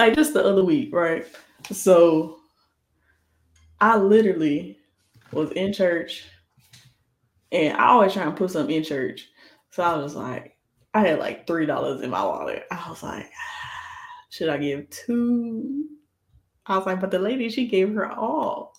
[0.00, 1.26] like just the other week, right?
[1.70, 2.40] So
[3.80, 4.78] I literally
[5.32, 6.24] was in church
[7.52, 9.28] and I always try and put something in church.
[9.70, 10.56] So I was like,
[10.94, 12.64] I had like three dollars in my wallet.
[12.70, 15.86] I was like, ah, should I give two?
[16.66, 18.69] I was like, but the lady, she gave her all.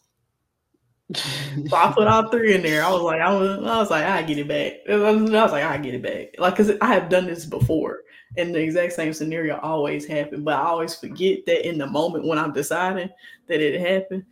[1.16, 2.84] So I put all three in there.
[2.84, 4.74] I was like, I was, I was like, I get it back.
[4.90, 6.40] I was like, I get it back.
[6.40, 8.02] Like, cause I have done this before,
[8.38, 10.46] and the exact same scenario always happened.
[10.46, 13.10] But I always forget that in the moment when I'm deciding
[13.48, 14.26] that it happened.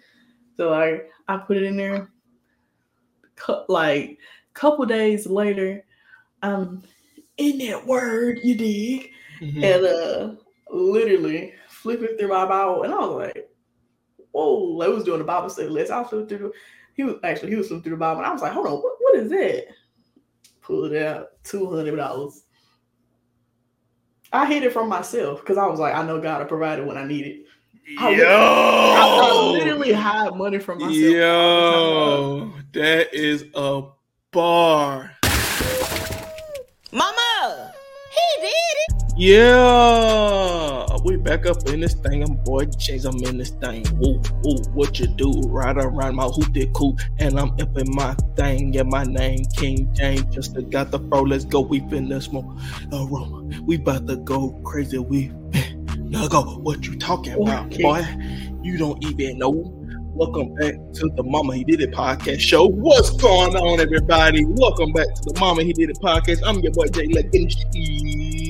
[0.57, 2.12] So like, I put it in there.
[3.68, 4.18] Like,
[4.54, 5.85] couple days later,
[6.43, 6.84] I'm
[7.38, 8.40] in that word.
[8.43, 9.12] You dig?
[9.40, 9.63] Mm-hmm.
[9.63, 10.35] And uh,
[10.70, 13.48] literally flipping through my Bible, and I was like,
[14.32, 15.92] "Whoa!" I was doing the Bible study list.
[15.92, 16.54] I was flipping through.
[16.94, 18.74] He was actually he was flipping through the Bible, and I was like, "Hold on,
[18.74, 19.66] what, what is that?"
[20.62, 22.44] Pulled it out, two hundred dollars.
[24.32, 26.86] I hid it from myself because I was like, I know God will provide it
[26.86, 27.46] when I need it.
[27.98, 30.96] I Yo, I, I literally hide money from myself.
[30.96, 33.84] Yo, that is a
[34.32, 35.18] bar.
[39.20, 42.23] Yeah, we back up in this thing.
[42.23, 43.03] I'm boy Chase.
[43.03, 43.84] I'm in this thing.
[43.99, 45.34] Woo, woo, what you do?
[45.48, 48.71] Right around my hoop did cool, and I'm up in my thing.
[48.71, 50.34] Yeah, my name King James.
[50.34, 51.23] Just got the fro.
[51.23, 51.59] Let's go.
[51.59, 52.45] We finna smoke
[52.93, 53.65] a room.
[53.65, 54.99] We about to go crazy.
[54.99, 55.34] We
[55.97, 56.43] now go.
[56.43, 57.84] What you talking about, okay.
[57.84, 58.05] boy?
[58.63, 59.79] You don't even know
[60.20, 62.67] Welcome back to the Mama He Did It podcast show.
[62.67, 64.44] What's going on, everybody?
[64.44, 66.41] Welcome back to the Mama He Did It podcast.
[66.45, 67.56] I'm your boy Jay Leggins.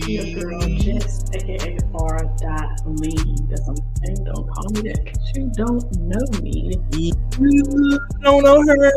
[0.08, 2.18] Your girl Jess, aka R.
[2.42, 3.14] Dot Lee.
[3.50, 4.24] That's what I'm saying.
[4.24, 6.74] Don't call me that because you don't know me.
[6.98, 8.92] You don't know her.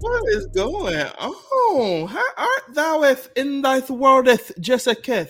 [0.00, 2.08] What is going on?
[2.08, 5.28] How art thou in thy worldeth, Jessica?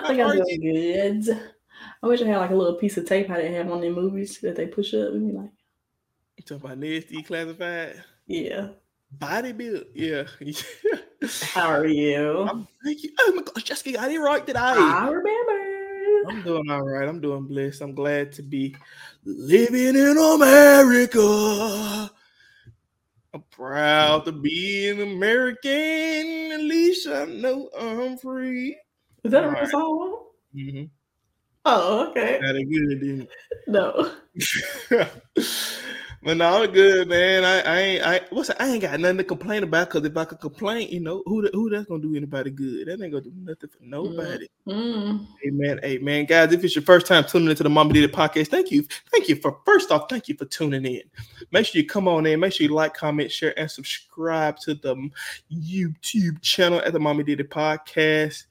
[0.00, 1.40] I think I'm doing good.
[2.02, 3.92] I wish I had like a little piece of tape how they have on their
[3.92, 5.50] movies that they push up and be like.
[6.36, 8.02] You talking about nasty classified?
[8.26, 8.68] Yeah.
[9.12, 10.22] Body build, yeah.
[11.52, 12.48] How are you?
[12.48, 13.10] I'm, thank you.
[13.18, 14.58] Oh my gosh, Jessica got it right today.
[14.58, 16.30] I remember.
[16.30, 17.08] I'm doing all right.
[17.08, 17.82] I'm doing blessed.
[17.82, 18.76] I'm glad to be
[19.24, 22.10] living in America.
[23.34, 26.52] I'm proud to be an American.
[26.52, 28.78] At least I know I'm free.
[29.24, 29.70] Is that all a real right.
[29.70, 30.24] song?
[30.54, 30.84] Mm-hmm.
[31.64, 32.40] Oh, okay.
[32.40, 33.28] Got it good, didn't
[33.66, 34.12] No.
[36.22, 37.44] but no, I'm good, man.
[37.44, 40.24] I, I ain't I what's I ain't got nothing to complain about because if I
[40.24, 42.86] could complain, you know, who who that's gonna do anybody good?
[42.86, 44.48] That ain't gonna do nothing for nobody.
[44.66, 45.26] Mm.
[45.46, 45.80] Amen.
[45.84, 46.24] Amen.
[46.24, 48.86] Guys, if it's your first time tuning into the Mama Did It podcast, thank you.
[49.12, 51.02] Thank you for first off, thank you for tuning in.
[51.52, 54.74] Make sure you come on in, make sure you like, comment, share, and subscribe to
[54.74, 55.10] the
[55.52, 58.44] YouTube channel at the Mama Did It podcast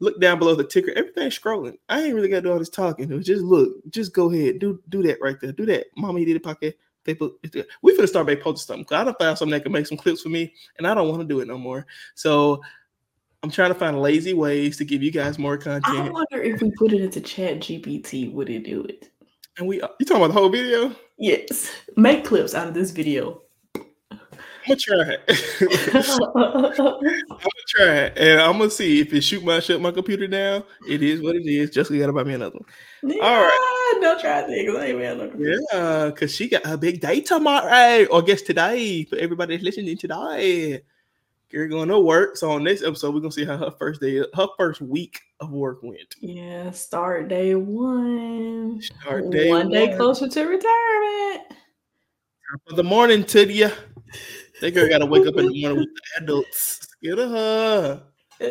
[0.00, 0.92] look down below the ticker.
[0.96, 1.78] Everything's scrolling.
[1.88, 3.08] I ain't really got to do all this talking.
[3.22, 3.74] Just look.
[3.90, 4.58] Just go ahead.
[4.58, 5.52] Do do that right there.
[5.52, 5.86] Do that.
[5.96, 6.78] Mommy did a pocket.
[7.04, 7.36] People,
[7.82, 8.84] we finna start by posting something.
[8.84, 11.08] Cause I don't find something that can make some clips for me, and I don't
[11.08, 11.86] want to do it no more.
[12.16, 12.60] So
[13.44, 15.96] I'm trying to find lazy ways to give you guys more content.
[15.96, 19.10] I wonder if we put it into Chat GPT, would it do it?
[19.56, 20.94] And we, uh, you talking about the whole video?
[21.16, 21.70] Yes.
[21.96, 23.42] Make clips out of this video.
[24.68, 26.30] I'm gonna try it.
[26.34, 27.84] I'm gonna try
[28.16, 30.64] and I'm gonna see if it shoot my shut my computer down.
[30.88, 31.70] It is what it is.
[31.70, 33.14] Just gotta buy me another one.
[33.14, 35.36] Yeah, All right, don't try things.
[35.72, 39.64] Yeah, because she got a big day tomorrow, or I guess today for everybody that's
[39.64, 40.82] listening today.
[41.48, 42.36] Gary going to work.
[42.36, 45.52] So on this episode, we're gonna see how her first day, her first week of
[45.52, 46.16] work went.
[46.20, 48.80] Yeah, start day one.
[48.82, 49.70] Start day one, one.
[49.70, 51.48] day closer to retirement.
[51.48, 53.70] Top of the morning to you.
[54.60, 56.86] That girl got to wake up in the morning with the adults.
[57.02, 58.02] Get her.
[58.40, 58.48] Yeah.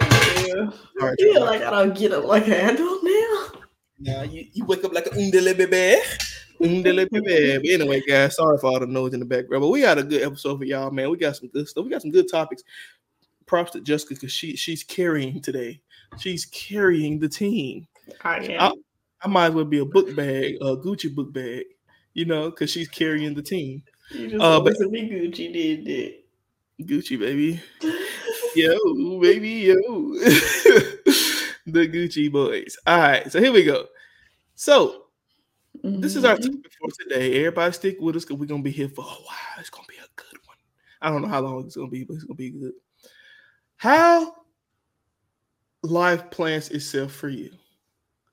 [1.02, 3.52] All right, yeah, like I don't get up like an adult now.
[4.00, 6.02] Nah, you, you wake up like a undele baby.
[6.62, 7.58] Undele baby.
[7.58, 10.04] But anyway, guys, sorry for all the noise in the background, but we got a
[10.04, 11.10] good episode for y'all, man.
[11.10, 11.86] We got some good stuff.
[11.86, 12.64] We got some good topics.
[13.46, 15.80] Props to Jessica because she she's carrying today.
[16.18, 17.88] She's carrying the team.
[18.24, 18.62] I am.
[18.62, 18.74] I,
[19.22, 21.66] I might as well be a book bag, a Gucci book bag,
[22.14, 23.84] you know, because she's carrying the team.
[24.12, 26.16] You just uh, but, to be Gucci did that.
[26.82, 27.62] Gucci baby.
[28.56, 29.76] yo, baby, yo.
[31.66, 32.78] the Gucci boys.
[32.86, 33.86] All right, so here we go.
[34.56, 35.06] So
[35.84, 36.00] mm-hmm.
[36.02, 36.56] this is our mm-hmm.
[36.56, 37.40] topic for today.
[37.40, 39.60] Everybody stick with us because we're gonna be here for a while.
[39.60, 40.58] It's gonna be a good one.
[41.02, 42.74] I don't know how long it's gonna be, but it's gonna be good.
[43.78, 44.36] How
[45.84, 47.52] life plans itself for you.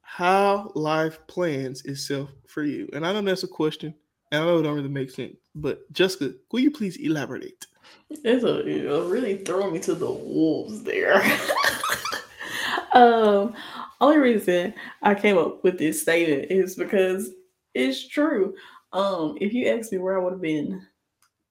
[0.00, 2.88] How life plans itself for you.
[2.92, 3.94] And I know that's a question.
[4.32, 5.36] And I know it don't really make sense.
[5.54, 7.66] But Jessica, will you please elaborate?
[8.08, 11.22] It's a, you really throwing me to the wolves there.
[12.94, 13.54] um,
[14.00, 17.30] only reason I came up with this statement is because
[17.74, 18.54] it's true.
[18.94, 20.86] Um, if you ask me where I would have been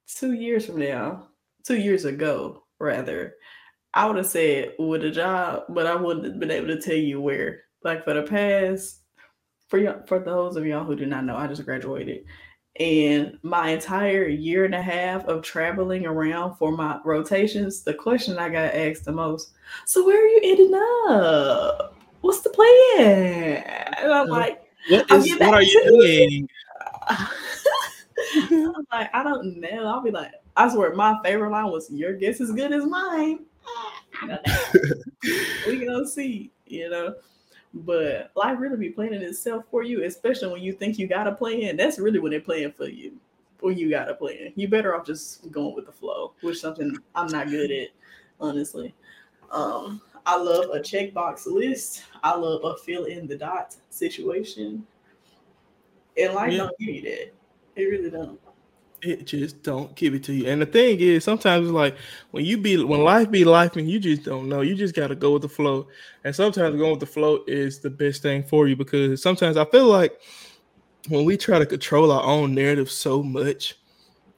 [0.08, 1.28] two years from now,
[1.64, 3.36] two years ago, rather,
[3.94, 6.96] I would have said with a job, but I wouldn't have been able to tell
[6.96, 7.62] you where.
[7.84, 9.02] Like for the past,
[9.68, 12.26] for y'all, for those of y'all who do not know, I just graduated,
[12.80, 18.38] and my entire year and a half of traveling around for my rotations, the question
[18.38, 19.52] I got asked the most,
[19.86, 20.74] so where are you ending
[21.10, 21.96] up?
[22.22, 23.64] What's the plan?
[23.98, 26.50] And I'm uh, like, what, is, what are you doing?
[28.36, 29.86] I'm like, I don't know.
[29.88, 33.46] I'll be like, I swear, my favorite line was, "Your guess is good as mine."
[34.22, 34.92] I don't know.
[35.68, 37.16] we gonna see, you know.
[37.74, 41.32] But life really be planning itself for you, especially when you think you got a
[41.32, 41.78] plan.
[41.78, 43.14] That's really when they're playing for you.
[43.62, 46.98] When you got a plan, you better off just going with the flow, which something
[47.16, 47.90] I'm not good at,
[48.40, 48.94] honestly.
[49.52, 52.04] Um, I love a checkbox list.
[52.24, 54.86] I love a fill in the dot situation.
[56.18, 56.58] And life yeah.
[56.58, 57.32] don't give you that.
[57.76, 58.40] It really don't.
[59.02, 60.48] It just don't give it to you.
[60.48, 61.98] And the thing is, sometimes it's like
[62.32, 64.62] when you be when life be life and you just don't know.
[64.62, 65.88] You just gotta go with the flow.
[66.24, 69.66] And sometimes going with the flow is the best thing for you because sometimes I
[69.66, 70.20] feel like
[71.08, 73.80] when we try to control our own narrative so much,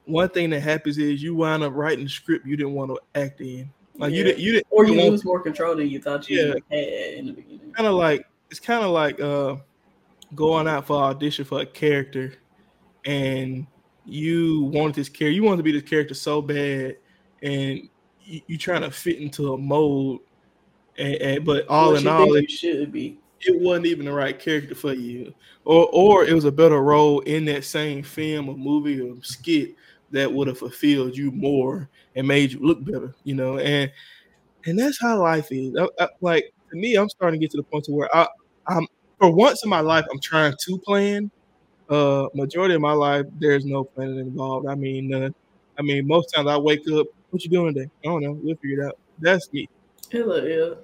[0.06, 3.20] one thing that happens is you wind up writing a script you didn't want to
[3.20, 3.70] act in.
[3.98, 4.18] Like yeah.
[4.18, 6.54] you didn't, you didn't, or you lose more control than you thought you yeah.
[6.72, 7.72] had in the beginning.
[7.74, 9.58] Kind of like it's kind of like uh
[10.36, 12.34] going out for audition for a character,
[13.06, 13.68] and
[14.06, 16.98] you wanted this character, you wanted to be this character so bad,
[17.42, 17.90] and
[18.24, 20.22] you, you trying to fit into a mold,
[20.98, 23.18] and, and but all what in all, it should be.
[23.42, 25.34] It wasn't even the right character for you,
[25.66, 29.76] or or it was a better role in that same film or movie or skit
[30.12, 33.58] that would have fulfilled you more and made you look better, you know.
[33.58, 33.92] And
[34.66, 35.76] and that's how life is.
[35.78, 38.28] I, I, like to me, I'm starting to get to the point to where I,
[38.68, 38.88] I'm
[39.20, 41.32] for once in my life, I'm trying to plan.
[41.90, 44.68] Uh, majority of my life, there's no planning involved.
[44.68, 45.30] I mean, uh,
[45.78, 47.08] I mean, most times I wake up.
[47.30, 47.90] What you doing today?
[48.04, 48.34] I don't know.
[48.34, 48.98] We'll figure it out.
[49.20, 49.68] That's me.
[50.12, 50.78] Hello,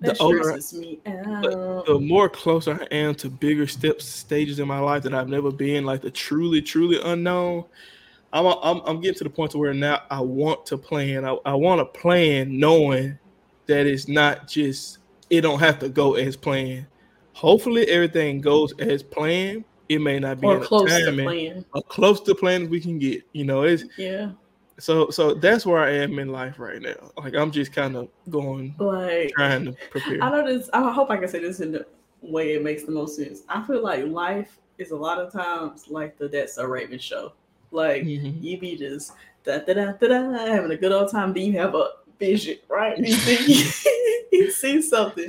[0.00, 4.78] the older, me the, the, more closer I am to bigger steps, stages in my
[4.78, 7.64] life that I've never been, like the truly, truly unknown.
[8.32, 11.24] I'm, I'm, I'm getting to the point to where now I want to plan.
[11.24, 13.18] I, I want to plan knowing
[13.66, 14.98] that it's not just
[15.30, 16.86] it don't have to go as planned.
[17.32, 19.64] Hopefully everything goes as planned.
[19.88, 21.64] It may not be or close to plan.
[21.74, 23.22] Or close to plan as we can get.
[23.32, 24.30] You know, it's yeah.
[24.78, 27.12] So so that's where I am in life right now.
[27.16, 30.22] Like I'm just kind of going like trying to prepare.
[30.22, 30.68] I know this.
[30.72, 31.86] I hope I can say this in the
[32.22, 33.42] way it makes the most sense.
[33.48, 37.32] I feel like life is a lot of times like the That's So Raven show.
[37.70, 38.42] Like mm-hmm.
[38.42, 39.12] you be just
[39.44, 41.32] da da da da da having a good old time.
[41.32, 42.98] Then you have a vision, right?
[43.04, 43.48] You think
[44.32, 45.28] you see something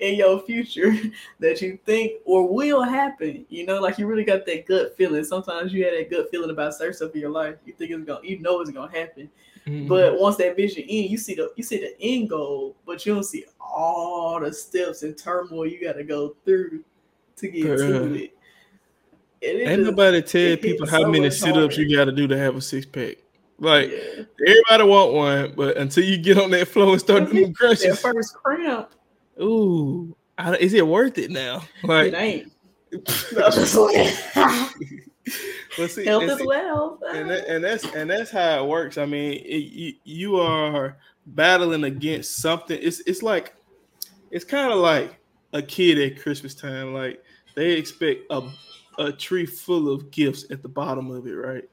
[0.00, 0.94] in your future
[1.40, 3.44] that you think or will happen.
[3.50, 5.24] You know, like you really got that gut feeling.
[5.24, 7.56] Sometimes you had that gut feeling about certain stuff in your life.
[7.66, 9.28] You think it's gonna, you know, it's gonna happen.
[9.66, 9.88] Mm-hmm.
[9.88, 13.14] But once that vision in, you see the you see the end goal, but you
[13.14, 16.82] don't see all the steps and turmoil you got to go through
[17.36, 18.32] to get to it.
[19.42, 22.56] Ain't nobody tell people how so many sit ups you got to do to have
[22.56, 23.16] a six pack.
[23.58, 24.24] Like yeah.
[24.46, 28.12] everybody want one, but until you get on that flow and start doing crunches, that
[28.12, 28.90] first cramp.
[29.40, 30.14] Ooh,
[30.60, 31.62] is it worth it now?
[31.82, 32.52] Like it ain't.
[35.76, 38.98] but see, health is well, and, that, and that's and that's how it works.
[38.98, 42.78] I mean, it, you, you are battling against something.
[42.80, 43.54] It's it's like
[44.30, 45.18] it's kind of like
[45.52, 46.92] a kid at Christmas time.
[46.92, 47.22] Like
[47.54, 48.42] they expect a
[48.98, 51.64] a tree full of gifts at the bottom of it, right?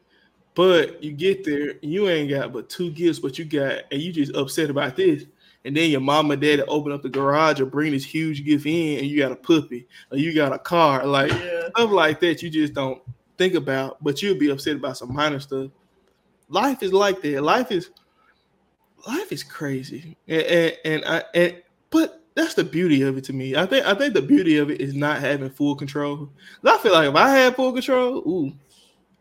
[0.55, 4.11] But you get there, you ain't got but two gifts, but you got, and you
[4.11, 5.25] just upset about this.
[5.65, 8.65] And then your mom and dad open up the garage or bring this huge gift
[8.65, 11.69] in, and you got a puppy or you got a car, like yeah.
[11.69, 12.43] stuff like that.
[12.43, 13.01] You just don't
[13.37, 15.71] think about, but you'll be upset about some minor stuff.
[16.49, 17.41] Life is like that.
[17.41, 17.91] Life is
[19.07, 23.33] life is crazy, and and, and I and but that's the beauty of it to
[23.33, 23.55] me.
[23.55, 26.29] I think I think the beauty of it is not having full control.
[26.63, 28.53] I feel like if I had full control, ooh,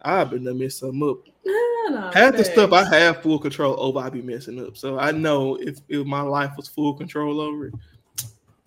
[0.04, 1.18] I've been to mess something up.
[1.44, 4.76] No, Half the stuff I have full control over, I'd be messing up.
[4.76, 7.74] So I know if, if my life was full control over it,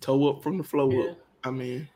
[0.00, 1.10] toe up from the flow yeah.
[1.10, 1.18] up.
[1.44, 1.88] I mean,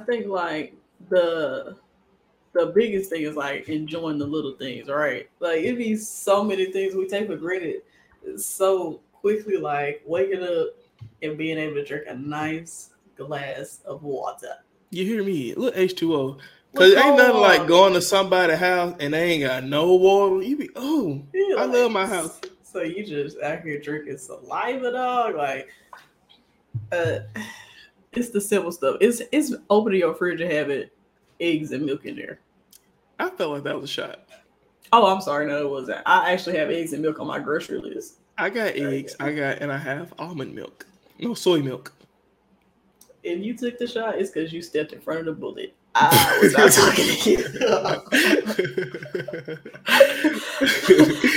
[0.00, 0.74] I think like
[1.08, 1.76] the
[2.52, 5.28] the biggest thing is like enjoying the little things, right?
[5.40, 7.82] Like it be so many things we take for granted
[8.36, 10.68] so quickly, like waking up
[11.22, 14.54] and being able to drink a nice glass of water.
[14.90, 15.54] You hear me?
[15.54, 16.38] Look, H2O.
[16.78, 20.42] Cause ain't nothing like going to somebody's house and they ain't got no water.
[20.42, 22.40] You be oh, yeah, I love my house.
[22.62, 25.34] So you just out here drinking saliva, dog.
[25.34, 25.68] Like
[26.92, 27.20] Uh,
[28.12, 28.96] it's the simple stuff.
[29.00, 30.84] It's it's opening your fridge and having
[31.40, 32.40] eggs and milk in there.
[33.18, 34.28] I felt like that was a shot.
[34.92, 35.46] Oh, I'm sorry.
[35.46, 36.00] No, it wasn't.
[36.06, 38.18] I actually have eggs and milk on my grocery list.
[38.38, 39.16] I got eggs.
[39.20, 40.86] I got and I have almond milk.
[41.18, 41.92] No soy milk.
[43.24, 45.74] If you took the shot, it's because you stepped in front of the bullet.
[46.00, 47.38] I was not talking to you.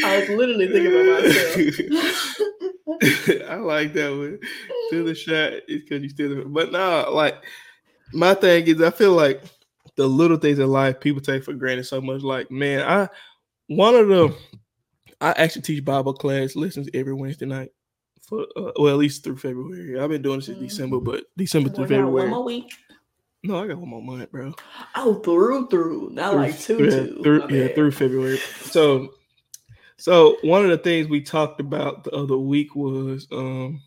[0.06, 2.38] I was literally thinking about myself.
[3.50, 4.39] I like that one.
[4.91, 6.46] To the shot is because you still.
[6.46, 7.44] But no, like
[8.13, 9.41] my thing is, I feel like
[9.96, 12.22] the little things in life people take for granted so much.
[12.22, 13.10] Like, man, I
[13.68, 14.36] one of the
[15.22, 17.70] I actually teach Bible class lessons every Wednesday night
[18.22, 20.00] for uh, well at least through February.
[20.00, 20.68] I've been doing this since mm-hmm.
[20.68, 22.30] December, but December through February.
[22.30, 22.74] One more week.
[23.43, 24.53] No, I got one more month, bro.
[24.95, 27.19] Oh, through through, not through, like two yeah, two.
[27.24, 28.38] Through, yeah, through February.
[28.38, 29.15] So,
[29.98, 33.81] so one of the things we talked about the other week was, um,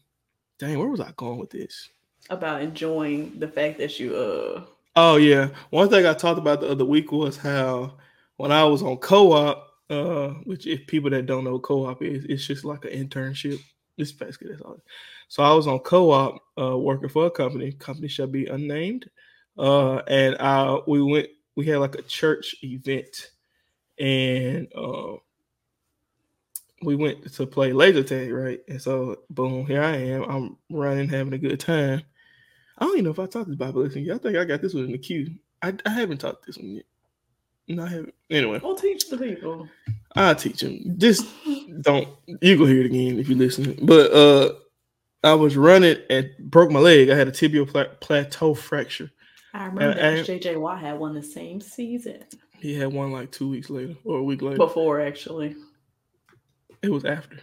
[0.58, 1.88] dang, where was I going with this?
[2.30, 4.64] About enjoying the fact that you uh.
[4.96, 7.96] Oh yeah, one thing I talked about the other week was how
[8.36, 12.46] when I was on co-op, uh, which if people that don't know co-op is, it's
[12.46, 13.60] just like an internship.
[13.98, 14.80] It's basically that's all.
[15.28, 17.70] So I was on co-op, uh, working for a company.
[17.72, 19.08] Company shall be unnamed.
[19.58, 21.28] Uh, and I we went.
[21.56, 23.30] We had like a church event,
[23.98, 25.14] and uh,
[26.82, 28.60] we went to play laser tag, right?
[28.68, 30.22] And so, boom, here I am.
[30.24, 32.02] I'm running, having a good time.
[32.78, 34.16] I don't even know if I talked this Bible lesson yet.
[34.16, 35.30] I think I got this one in the queue.
[35.62, 36.84] I, I haven't taught this one yet.
[37.68, 38.14] No, I haven't.
[38.30, 39.68] Anyway, I'll teach the people.
[40.16, 40.96] I'll teach them.
[40.98, 41.26] Just
[41.80, 42.08] don't.
[42.42, 43.78] You go hear it again if you listen.
[43.82, 44.52] But uh,
[45.22, 47.10] I was running and broke my leg.
[47.10, 49.10] I had a tibial pla- plateau fracture.
[49.54, 52.24] I remember and, and JJ Watt had one the same season.
[52.58, 54.56] He had one like two weeks later or a week later.
[54.56, 55.54] Before actually.
[56.82, 57.38] It was after.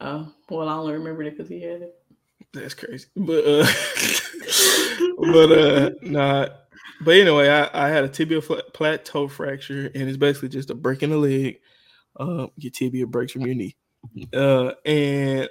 [0.00, 1.94] Oh well, I only remember it because he had it.
[2.52, 3.66] That's crazy, but uh,
[5.32, 6.48] but uh, nah.
[7.02, 11.02] But anyway, I, I had a tibial plateau fracture, and it's basically just a break
[11.02, 11.60] in the leg.
[12.18, 13.76] Uh, your tibia breaks from your knee.
[14.32, 15.48] Uh, and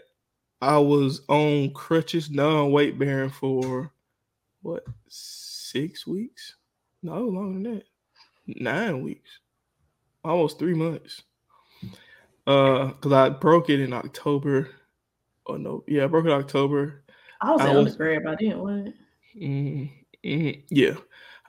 [0.61, 3.91] I was on crutches, non weight bearing for
[4.61, 4.83] what
[5.75, 6.55] six weeks?
[7.03, 7.83] No, longer than that.
[8.47, 9.39] Nine weeks.
[10.23, 11.21] Almost three months.
[12.47, 14.69] Uh, because I broke it in October.
[15.47, 17.03] Oh no, yeah, I broke it in October.
[17.41, 18.93] I was in undergrad by then, what?
[19.37, 19.85] Mm-hmm,
[20.25, 20.95] mm-hmm, yeah.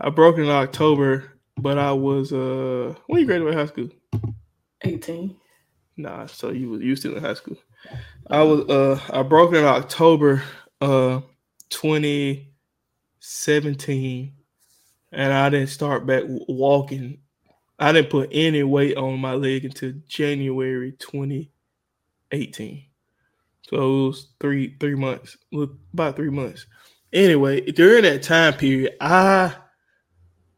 [0.01, 3.91] I broke it in October, but I was uh when you graduated high school?
[4.83, 5.37] 18.
[5.99, 7.59] Nah, so you was you still in high school.
[8.29, 10.43] I was uh I broke it in October
[10.81, 11.21] uh
[13.27, 14.33] 2017
[15.11, 17.19] and I didn't start back walking.
[17.79, 22.85] I didn't put any weight on my leg until January 2018.
[23.63, 25.37] So it was three three months,
[25.93, 26.67] about three months.
[27.13, 29.55] Anyway, during that time period, I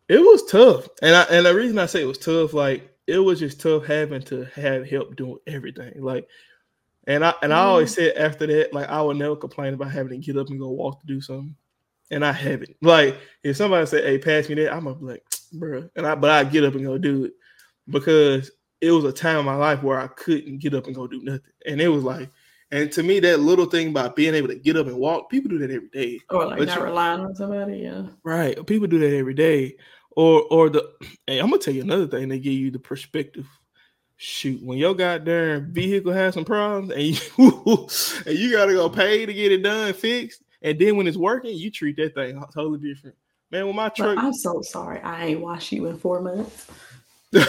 [0.08, 3.18] it was tough, and I and the reason I say it was tough, like it
[3.18, 6.02] was just tough having to have help doing everything.
[6.02, 6.28] Like,
[7.06, 8.16] and I and I always mm-hmm.
[8.16, 10.68] said after that, like I would never complain about having to get up and go
[10.68, 11.56] walk to do something,
[12.10, 12.76] and I haven't.
[12.82, 16.14] Like, if somebody say, "Hey, pass me that," I'm gonna be like, "Bro," and I
[16.14, 17.32] but I get up and go do it
[17.88, 18.50] because
[18.80, 21.22] it was a time in my life where I couldn't get up and go do
[21.22, 22.30] nothing, and it was like.
[22.70, 25.48] And to me, that little thing about being able to get up and walk, people
[25.48, 26.20] do that every day.
[26.28, 28.02] Or like but not relying on somebody, yeah.
[28.22, 28.66] Right.
[28.66, 29.76] People do that every day
[30.18, 30.92] or or the
[31.26, 32.28] hey, I'm gonna tell you another thing.
[32.28, 33.46] They give you the perspective.
[34.16, 37.16] Shoot, when your goddamn vehicle has some problems and you
[38.26, 41.56] and you gotta go pay to get it done fixed, and then when it's working,
[41.56, 43.16] you treat that thing totally different.
[43.50, 45.00] Man, when my truck, but I'm so sorry.
[45.00, 46.66] I ain't washed you in four months.
[47.32, 47.44] like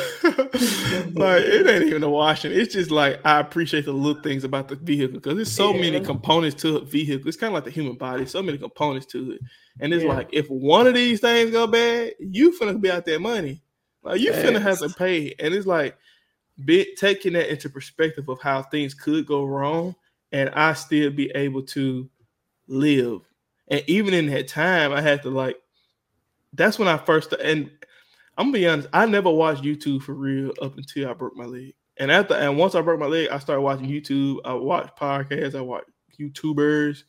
[1.44, 2.52] it ain't even the washing.
[2.52, 5.82] It's just like I appreciate the little things about the vehicle because there's so yeah.
[5.82, 7.28] many components to a vehicle.
[7.28, 8.26] It's kind of like the human body.
[8.26, 9.42] So many components to it,
[9.80, 10.14] and it's yeah.
[10.14, 13.62] like if one of these things go bad, you finna be out there money.
[14.04, 15.98] Like you finna have to pay, and it's like
[16.66, 19.96] be, taking that into perspective of how things could go wrong,
[20.34, 22.10] and I still be able to
[22.70, 23.22] live.
[23.68, 25.58] And even in that time, I had to like.
[26.54, 27.70] That's when I first and
[28.40, 28.88] I'm gonna be honest.
[28.94, 31.74] I never watched YouTube for real up until I broke my leg.
[31.98, 34.38] And after and once I broke my leg, I started watching YouTube.
[34.46, 35.56] I watched podcasts.
[35.56, 37.04] I watched YouTubers,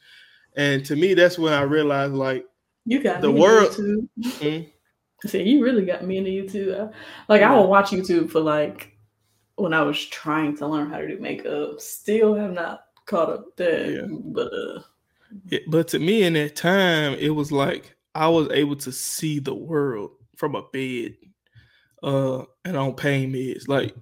[0.57, 2.45] and to me, that's when I realized like
[2.85, 3.71] you got the world.
[3.71, 4.69] Mm-hmm.
[5.29, 6.93] Said you really got me into YouTube.
[7.29, 8.97] Like I would watch YouTube for like
[9.55, 11.81] when I was trying to learn how to do makeup.
[11.81, 14.07] Still have not caught up there, yeah.
[14.09, 14.83] but uh,
[15.47, 19.39] yeah, but to me in that time, it was like I was able to see
[19.39, 21.17] the world from a bed
[22.03, 23.95] uh and on pain meds like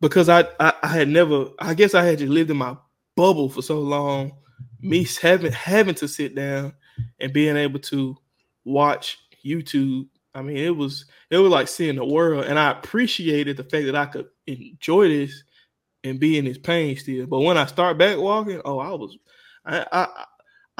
[0.00, 2.76] because I, I i had never i guess i had just lived in my
[3.16, 4.30] bubble for so long
[4.80, 6.72] me having having to sit down
[7.18, 8.16] and being able to
[8.64, 10.08] watch YouTube.
[10.34, 13.86] I mean, it was it was like seeing the world, and I appreciated the fact
[13.86, 15.42] that I could enjoy this
[16.04, 17.26] and be in this pain still.
[17.26, 19.16] But when I start back walking, oh, I was,
[19.64, 20.24] I I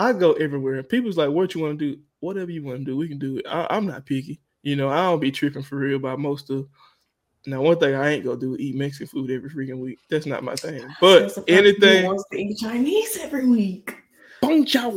[0.00, 0.74] I go everywhere.
[0.74, 2.00] And people's like, "What you want to do?
[2.20, 4.40] Whatever you want to do, we can do it." I, I'm not picky.
[4.62, 6.66] You know, I don't be tripping for real about most of
[7.46, 9.98] now, one thing I ain't gonna do is eat Mexican food every freaking week.
[10.10, 10.86] That's not my thing.
[11.00, 13.96] But anything wants to eat Chinese every week.
[14.42, 14.94] Bong chow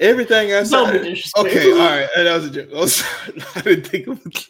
[0.00, 1.16] Everything I said.
[1.36, 2.08] Okay, all right.
[2.16, 2.68] That was a joke.
[2.74, 3.42] I'm sorry.
[3.56, 4.46] I didn't think of it.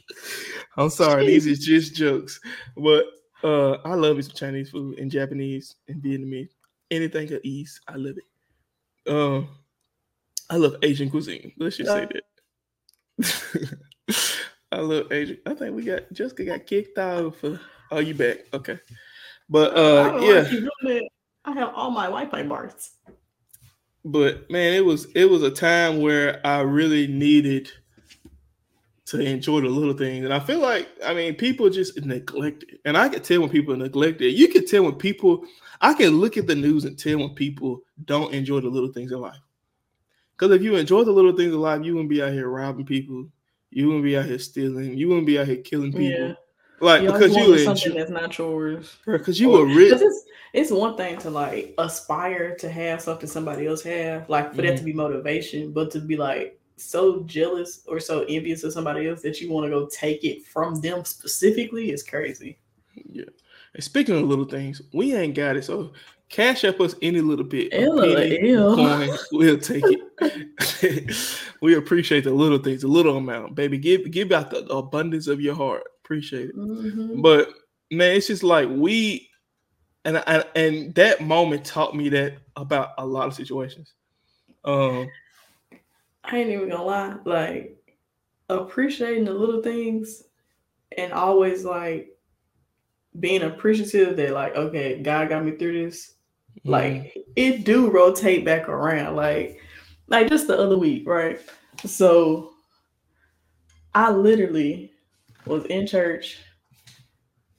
[0.77, 1.27] I'm sorry.
[1.27, 2.41] These are just jokes.
[2.77, 3.05] But
[3.43, 6.51] uh I love me some Chinese food and Japanese and Vietnamese.
[6.91, 9.11] Anything of East, I love it.
[9.11, 9.49] Um,
[10.51, 11.53] I love Asian cuisine.
[11.59, 12.09] Let's just say
[13.19, 13.79] that.
[14.73, 15.39] I love Asian.
[15.47, 17.61] I think we got Jessica got kicked out for.
[17.91, 18.39] Oh, you back?
[18.53, 18.79] Okay,
[19.49, 21.01] but uh, yeah.
[21.45, 22.93] I have all my Wi-Fi bars.
[24.05, 27.71] But man, it was it was a time where I really needed
[29.07, 32.81] to enjoy the little things, and I feel like I mean people just neglect it,
[32.85, 34.31] and I can tell when people neglect it.
[34.31, 35.45] You can tell when people.
[35.81, 39.13] I can look at the news and tell when people don't enjoy the little things
[39.13, 39.37] in life.
[40.37, 42.87] Because if you enjoy the little things in life, you wouldn't be out here robbing
[42.87, 43.27] people.
[43.71, 44.97] You wouldn't be out here stealing.
[44.97, 46.29] You wouldn't be out here killing people.
[46.29, 46.35] Yeah.
[46.81, 48.97] Like you because you something that's not yours.
[49.07, 49.93] Because you were rich.
[50.01, 54.63] It's, it's one thing to like aspire to have something somebody else have, like for
[54.63, 54.67] mm-hmm.
[54.67, 59.09] that to be motivation, but to be like so jealous or so envious of somebody
[59.09, 62.59] else that you want to go take it from them specifically is crazy.
[62.95, 63.25] Yeah.
[63.75, 65.65] And speaking of little things, we ain't got it.
[65.65, 65.93] So
[66.35, 67.73] Cash up us any little bit.
[67.73, 68.75] Ew, ew.
[68.75, 70.01] Coin, we'll take it.
[71.61, 73.79] we appreciate the little things, the little amount, baby.
[73.79, 75.85] Give give out the abundance of your heart.
[76.05, 76.57] Appreciate it.
[76.57, 77.23] Mm-hmm.
[77.23, 77.49] But
[77.91, 79.29] man, it's just like we
[80.05, 83.95] and I, and that moment taught me that about a lot of situations.
[84.65, 85.09] Um
[86.25, 87.77] I ain't even gonna lie, like
[88.49, 90.25] appreciating the little things
[90.97, 92.11] and always like
[93.19, 96.15] being appreciative that like okay god got me through this
[96.59, 96.71] mm-hmm.
[96.71, 99.61] like it do rotate back around like
[100.09, 101.41] like just the other week right
[101.85, 102.53] so
[103.95, 104.93] i literally
[105.47, 106.39] was in church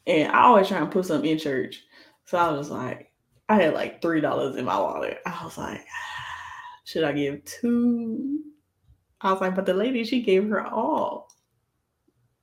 [0.08, 1.84] and i always try and put something in church
[2.26, 3.12] so i was like
[3.50, 7.44] i had like three dollars in my wallet i was like ah, should i give
[7.46, 8.40] two
[9.22, 11.30] i was like but the lady she gave her all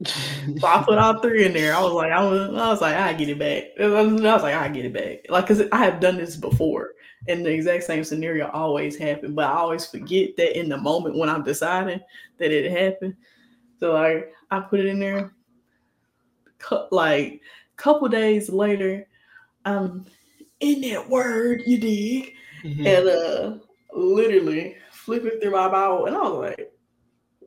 [0.05, 1.75] so I put all three in there.
[1.75, 3.65] I was like, I was, I was like, I get it back.
[3.81, 5.31] I was, like, I get it back.
[5.31, 6.91] Like, cause I have done this before,
[7.29, 9.37] and the exact same scenario always happened.
[9.37, 12.01] But I always forget that in the moment when I'm deciding
[12.39, 13.17] that it happened.
[13.81, 15.33] So like, I put it in there.
[16.93, 17.41] Like,
[17.77, 19.09] couple days later,
[19.65, 20.07] I'm
[20.61, 21.63] in that word.
[21.67, 22.35] You dig?
[22.63, 22.87] Mm-hmm.
[22.87, 23.59] And uh,
[23.93, 26.73] literally flipping through my Bible, and I was like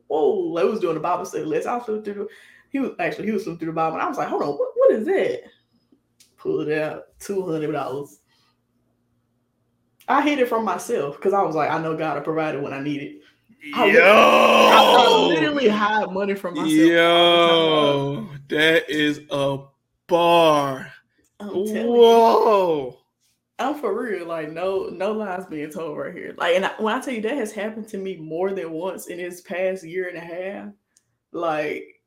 [0.08, 1.68] whoa, I was doing the Bible study list.
[1.68, 2.30] I was flipping through,
[2.70, 3.96] he was actually, he was flipping through the Bible.
[3.96, 5.44] And I was like, hold on, what, what is that?
[6.38, 8.18] Pulled it out, $200.
[10.08, 12.62] I hid it from myself because I was like, I know God will provide it
[12.62, 13.22] when I need it.
[13.74, 16.70] I Yo, I, I literally hide money from myself.
[16.72, 19.60] Yo, that is a
[20.08, 20.92] bar.
[21.40, 23.00] Whoa.
[23.58, 24.28] I'm for real.
[24.28, 26.36] Like no, no lies being told right here.
[26.38, 29.08] Like, and I, when I tell you that has happened to me more than once
[29.08, 30.68] in this past year and a half.
[31.32, 32.02] Like,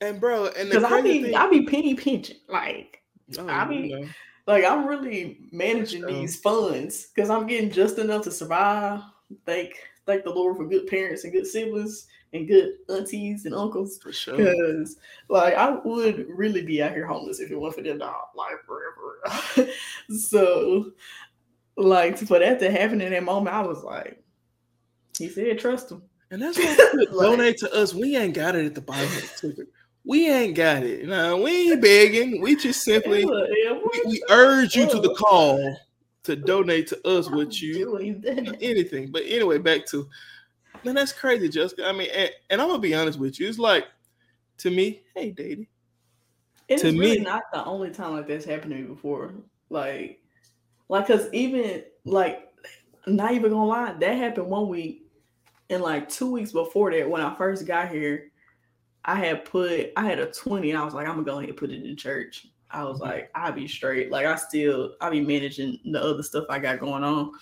[0.00, 2.38] and bro, and because I be, thing, I be penny pinching.
[2.48, 3.02] Like,
[3.38, 4.08] oh, I mean, you know.
[4.48, 9.02] Like I'm really managing these funds because I'm getting just enough to survive.
[9.44, 9.74] Thank,
[10.06, 13.98] thank the Lord for good parents and good siblings and good aunties and uncles.
[13.98, 14.38] For sure.
[14.38, 14.96] Because
[15.28, 18.56] like I would really be out here homeless if it weren't for them dog like
[18.64, 19.70] forever.
[20.18, 20.92] so
[21.76, 24.24] like for that to happen in that moment, I was like,
[25.18, 26.02] he said trust him.
[26.30, 27.92] And that's why like, donate to us.
[27.92, 29.68] We ain't got it at the bottom of the ticker.
[30.04, 31.06] We ain't got it.
[31.06, 32.40] No, we ain't begging.
[32.40, 35.76] We just simply we, we urge you to the call
[36.24, 37.96] to donate to us with you
[38.60, 39.10] anything.
[39.10, 40.08] But anyway, back to
[40.84, 41.86] Man, that's crazy, Jessica.
[41.86, 43.48] I mean, and, and, I'm gonna be honest with you.
[43.48, 43.86] It's like
[44.58, 45.68] to me, hey, Daddy.
[46.68, 49.32] It's to really me, not the only time like this happened to me before.
[49.70, 50.20] Like,
[50.88, 52.48] like, cause even like,
[53.06, 55.06] not even gonna lie, that happened one week,
[55.70, 58.30] and like two weeks before that, when I first got here,
[59.08, 61.48] I had put, I had a twenty, and I was like, I'm gonna go ahead
[61.48, 62.46] and put it in church.
[62.70, 63.10] I was mm-hmm.
[63.10, 64.10] like, I'll be straight.
[64.10, 67.32] Like, I still, I'll be managing the other stuff I got going on,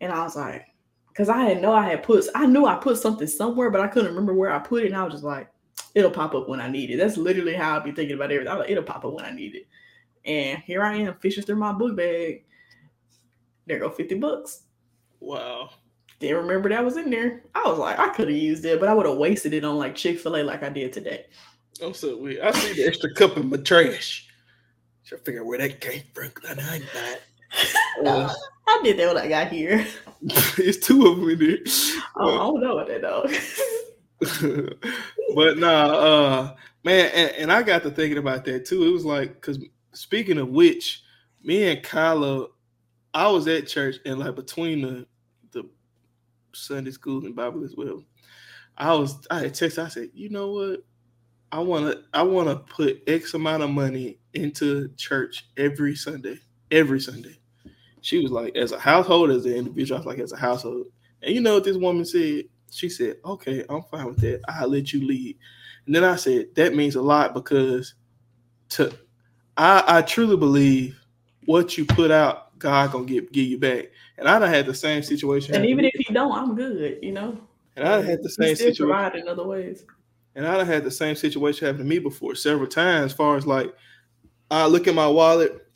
[0.00, 0.66] and I was like,
[1.08, 3.88] because I didn't know I had put I knew I put something somewhere, but I
[3.88, 4.88] couldn't remember where I put it.
[4.88, 5.48] And I was just like,
[5.94, 6.98] it'll pop up when I need it.
[6.98, 8.52] That's literally how I'll be thinking about everything.
[8.52, 9.66] I was like, it'll pop up when I need it.
[10.26, 12.44] And here I am fishing through my book bag.
[13.66, 14.64] There go 50 bucks.
[15.18, 15.70] Wow.
[16.18, 17.42] Didn't remember that was in there.
[17.54, 19.76] I was like, I could have used it, but I would have wasted it on
[19.76, 21.26] like Chick Fil A like I did today.
[21.82, 22.40] I'm so weird.
[22.40, 24.28] I see the extra cup in my trash.
[25.04, 26.30] Trying to figure out where that came from.
[26.48, 27.16] I know I
[28.04, 28.32] uh,
[28.68, 29.86] I did that when I got here.
[30.22, 31.58] it's two of them in there.
[32.16, 33.30] Oh, I don't know what that dog.
[35.34, 38.84] but nah, uh, man, and, and, I got to thinking about that too.
[38.84, 39.58] It was like, because
[39.92, 41.02] speaking of which,
[41.44, 42.48] me and Kyla,
[43.12, 45.06] I was at church and like between the the
[46.56, 48.02] Sunday school and Bible as well,
[48.76, 49.84] I was I had texted.
[49.84, 50.84] I said, you know what,
[51.52, 56.38] I want to I want to put X amount of money into church every Sunday,
[56.70, 57.38] every Sunday.
[58.00, 60.86] She was like, as a household, as an individual, I was like, as a household.
[61.22, 62.44] And you know what this woman said?
[62.70, 64.42] She said, okay, I'm fine with that.
[64.48, 65.36] I'll let you lead.
[65.86, 67.94] And then I said, that means a lot because
[68.70, 68.96] to
[69.56, 71.00] I, I truly believe
[71.46, 73.86] what you put out, God gonna give give you back.
[74.18, 75.54] And I done had the same situation.
[75.54, 77.38] And even if he don't, I'm good, you know.
[77.76, 79.20] And I had the same situation.
[79.20, 79.84] In other ways.
[80.34, 83.12] And I done had the same situation happen to me before several times.
[83.12, 83.74] As far as like,
[84.50, 85.66] I look at my wallet,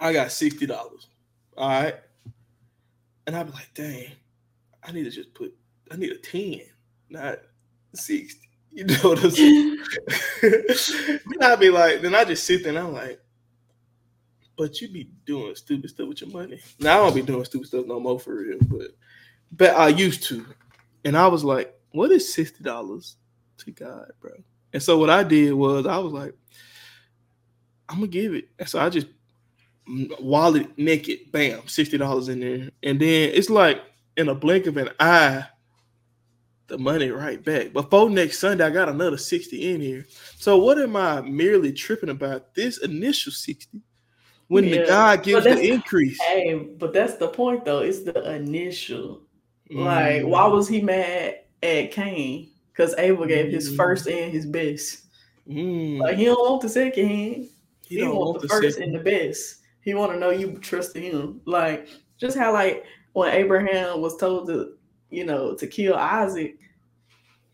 [0.00, 1.08] I got sixty dollars.
[1.56, 1.96] All right,
[3.26, 4.12] and I'd be like, dang,
[4.82, 5.54] I need to just put
[5.92, 6.60] I need a 10,
[7.10, 7.38] not
[7.94, 8.38] 60.
[8.74, 9.76] You know what I'm saying?
[10.40, 13.20] then I'd be like, then I just sit there and I'm like,
[14.62, 16.60] but you be doing stupid stuff with your money.
[16.78, 18.92] Now I don't be doing stupid stuff no more for real, but
[19.50, 20.46] but I used to.
[21.04, 23.16] And I was like, what is sixty dollars
[23.58, 24.30] to God, bro?
[24.72, 26.36] And so what I did was I was like,
[27.88, 28.50] I'm gonna give it.
[28.56, 29.08] And so I just
[30.20, 32.70] wallet naked, bam, sixty dollars in there.
[32.84, 33.82] And then it's like
[34.16, 35.44] in a blink of an eye,
[36.68, 37.72] the money right back.
[37.72, 40.06] Before next Sunday, I got another 60 in here.
[40.36, 42.54] So what am I merely tripping about?
[42.54, 43.82] This initial 60
[44.52, 44.82] when yeah.
[44.82, 46.20] the God gives the increase.
[46.20, 47.78] Hey, but that's the point though.
[47.78, 49.22] It's the initial.
[49.70, 49.84] Mm.
[49.84, 52.50] Like, why was he mad at Cain?
[52.70, 53.76] Because Abel gave his mm.
[53.78, 55.06] first and his best.
[55.48, 56.00] Mm.
[56.00, 57.48] Like he don't want the second hand.
[57.86, 58.94] He, he don't want, want the, the first second.
[58.94, 59.60] and the best.
[59.80, 61.40] He want to know you trust him.
[61.46, 61.88] Like
[62.18, 62.84] just how like
[63.14, 64.74] when Abraham was told to,
[65.08, 66.58] you know, to kill Isaac,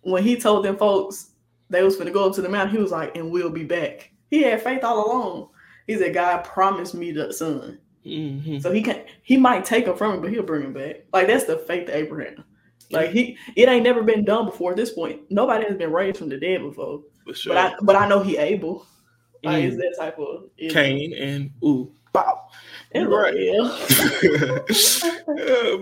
[0.01, 1.31] when he told them folks
[1.71, 3.65] they was going to go up to the mountain, he was like, "And we'll be
[3.65, 5.51] back." He had faith all along.
[5.89, 8.59] He said, "God promised me the son." Mm-hmm.
[8.61, 11.05] So he can he might take him from me, but he'll bring him back.
[11.13, 12.45] Like that's the faith of Abraham.
[12.91, 15.23] Like he it ain't never been done before at this point.
[15.31, 17.03] Nobody has been raised from the dead before.
[17.33, 17.55] Sure.
[17.55, 18.87] But I but I know he able.
[19.43, 19.69] Like mm.
[19.69, 21.93] it's that type of Cain and ooh.
[22.13, 22.49] Bow.
[22.93, 23.35] And right.
[23.37, 23.59] yeah,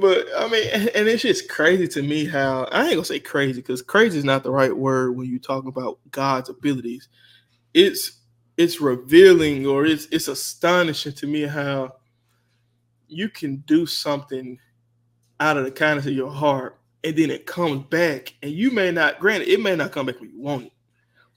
[0.01, 3.61] but I mean, and it's just crazy to me how I ain't gonna say crazy
[3.61, 7.09] because crazy is not the right word when you talk about God's abilities.
[7.75, 8.19] It's
[8.57, 11.95] it's revealing or it's it's astonishing to me how
[13.09, 14.59] you can do something
[15.41, 18.91] out of the kindness of your heart and then it comes back and you may
[18.91, 20.73] not granted it may not come back when you want it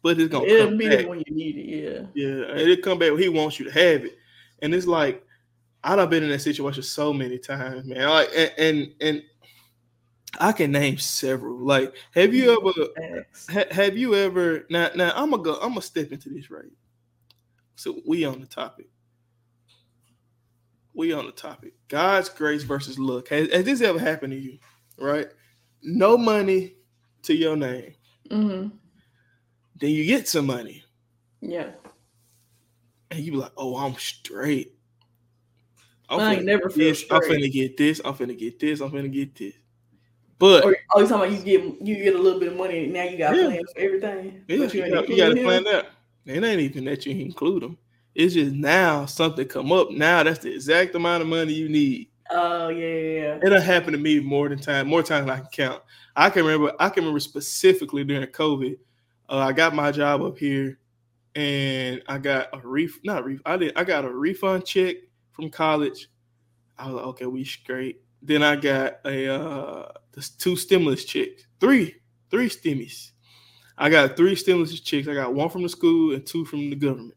[0.02, 1.08] but it's gonna it'll be back.
[1.08, 3.72] when you need it yeah yeah and it come back when he wants you to
[3.72, 4.18] have it
[4.62, 5.26] and it's like
[5.84, 8.10] I've been in that situation so many times, man.
[8.10, 9.24] Like, and, and, and
[10.40, 11.58] I can name several.
[11.58, 14.66] Like, have you mm, ever, ha, have you ever?
[14.70, 15.56] Now, now I'm gonna go.
[15.56, 16.66] I'm gonna step into this right.
[17.80, 18.90] So we on the topic.
[20.94, 21.76] We on the topic.
[21.88, 23.30] God's grace versus luck.
[23.30, 24.60] Has, has this ever happened to you?
[24.98, 25.28] Right?
[25.82, 26.74] No money
[27.24, 27.94] to your name.
[28.30, 28.76] Mm-hmm.
[29.80, 30.84] Then you get some money.
[31.40, 31.70] Yeah.
[33.12, 34.76] And you be like, "Oh, I'm straight."
[36.10, 38.02] I'm I ain't never feel this, I'm finna get this.
[38.04, 38.82] I'm finna get this.
[38.82, 39.54] I'm finna get this.
[40.38, 42.88] But or, oh, you talking about you get you get a little bit of money
[42.88, 43.46] now you got yeah.
[43.46, 44.44] plans for everything.
[44.48, 45.90] Yeah, you, you, got, you got to plan that.
[46.30, 47.78] It ain't even that you include them.
[48.16, 49.92] It's just now something come up.
[49.92, 52.10] Now that's the exact amount of money you need.
[52.30, 53.40] Oh yeah, yeah.
[53.44, 55.82] It'll happen to me more than time, more times than I can count.
[56.16, 56.74] I can remember.
[56.80, 58.78] I can remember specifically during COVID.
[59.30, 60.80] Uh, I got my job up here,
[61.36, 62.92] and I got a ref.
[63.04, 63.40] Not ref.
[63.46, 63.74] I did.
[63.76, 64.98] I got a refund check
[65.32, 66.10] from college.
[66.78, 68.02] I was like, okay, we straight.
[68.22, 69.92] Then I got a uh
[70.38, 71.96] two stimulus checks, three,
[72.30, 73.12] three stimmies.
[73.80, 75.08] I got three stimulus checks.
[75.08, 77.16] I got one from the school and two from the government.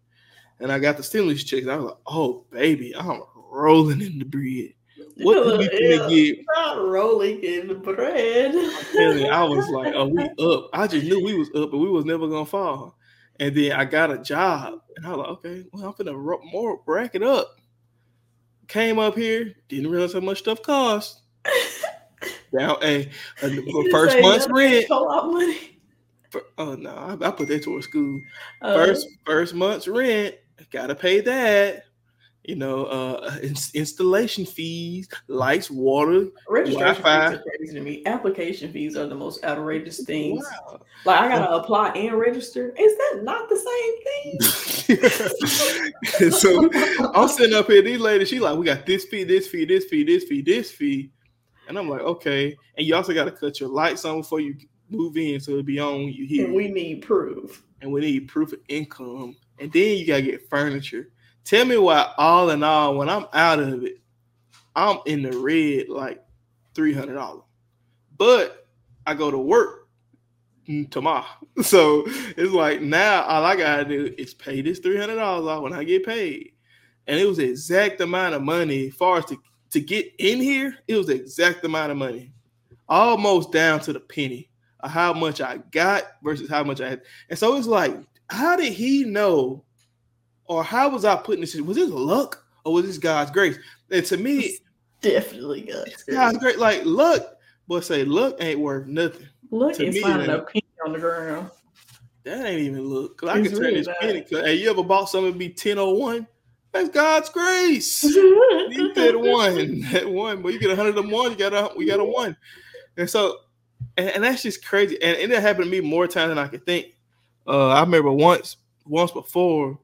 [0.61, 1.67] And I got the stimulus checks.
[1.67, 4.73] I was like, oh baby, I'm rolling in the bread.
[5.17, 6.39] What are we gonna get?
[6.55, 8.55] Not rolling in the bread.
[8.55, 10.71] you, I was like, oh, we up.
[10.73, 12.97] I just knew we was up, but we was never gonna fall.
[13.39, 16.81] And then I got a job, and I was like, okay, well, I'm gonna more
[16.87, 17.57] rack it up
[18.73, 21.21] came up here, didn't realize how much stuff cost.
[22.53, 23.11] now, hey,
[23.91, 24.87] first month's rent.
[26.59, 28.21] Oh no, I, I, put that towards school.
[28.61, 30.37] Uh, first first month's rent,
[30.71, 31.85] gotta pay that.
[32.45, 33.39] you know, uh,
[33.75, 37.31] installation fees, lights, water, registration Wi-Fi.
[37.31, 38.03] fees are crazy to me.
[38.05, 40.45] Application fees are the most outrageous things.
[40.67, 40.81] Wow.
[41.05, 42.75] Like I gotta apply and register.
[42.77, 45.01] Is that not the same
[46.19, 46.31] thing?
[46.33, 46.69] so
[47.15, 47.83] I'm sitting up here.
[47.83, 50.71] These ladies, she like, we got this fee, this fee, this fee, this fee, this
[50.71, 51.11] fee,
[51.69, 52.57] and I'm like, okay.
[52.77, 54.57] And you also got to cut your lights on before you
[54.93, 56.47] move in, so it'll be on you here.
[56.47, 57.65] And we need proof.
[57.81, 59.37] And we need proof of income.
[59.59, 61.11] And then you gotta get furniture.
[61.45, 64.01] Tell me why, all in all, when I'm out of it,
[64.77, 66.23] I'm in the red like
[66.75, 67.43] three hundred dollars.
[68.17, 68.69] But
[69.07, 69.89] I go to work
[70.69, 71.27] mm, tomorrow,
[71.63, 75.63] so it's like now all I gotta do is pay this three hundred dollars off
[75.63, 76.53] when I get paid,
[77.07, 78.87] and it was the exact amount of money.
[78.87, 79.39] As far as to
[79.71, 82.33] to get in here, it was the exact amount of money,
[82.89, 84.49] almost down to the penny
[84.85, 87.03] how much I got versus how much I had.
[87.31, 87.97] And so it's like,
[88.29, 89.65] how did he know
[90.47, 91.55] or how was I putting this?
[91.57, 93.59] Was this luck or was this God's grace?
[93.91, 94.61] And to me, it's
[95.01, 96.17] definitely God's grace.
[96.17, 96.59] God's great.
[96.59, 97.37] Like luck,
[97.69, 99.29] but say luck ain't worth nothing.
[99.51, 101.51] Look is finding a penny on the ground.
[102.25, 103.19] That ain't even look.
[103.19, 104.25] Cause I can turn really this penny.
[104.31, 106.27] Hey, you ever bought something be 1001?
[106.73, 108.03] That's God's grace.
[108.05, 109.81] you said one.
[109.93, 112.05] That one, but you get a hundred of one, you got a we got a
[112.05, 112.37] one.
[112.97, 113.37] And so
[113.97, 115.01] and, and that's just crazy.
[115.03, 116.95] And, and it happened to me more times than I could think.
[117.47, 119.79] Uh, I remember once once before